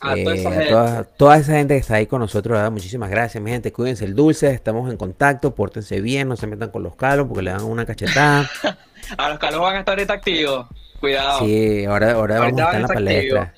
[0.00, 0.66] A toda esa gente.
[0.70, 2.70] toda, toda esa gente que está ahí con nosotros, ¿verdad?
[2.70, 3.72] muchísimas gracias, mi gente.
[3.72, 7.42] Cuídense el dulce, estamos en contacto, pórtense bien, no se metan con los calos porque
[7.42, 8.48] le dan una cachetada.
[9.18, 10.66] A los calvos van a estar ahorita activos.
[11.00, 11.38] Cuidado.
[11.40, 13.54] Sí, ahora, ahora vamos a estar en la palestra.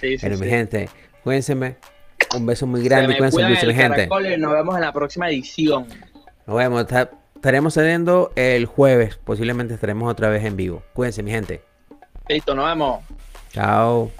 [0.00, 0.88] Sí, sí, Bueno, mi gente,
[1.24, 1.76] cuídense.
[2.34, 4.08] Un beso muy grande, cuídense el dulce, mi gente.
[4.34, 5.86] y nos vemos en la próxima edición.
[6.46, 6.86] Nos vemos.
[6.86, 9.16] ta- Estaremos saliendo el jueves.
[9.24, 10.82] Posiblemente estaremos otra vez en vivo.
[10.92, 11.62] Cuídense, mi gente.
[12.28, 13.02] Listo, nos vemos.
[13.52, 14.10] Chao.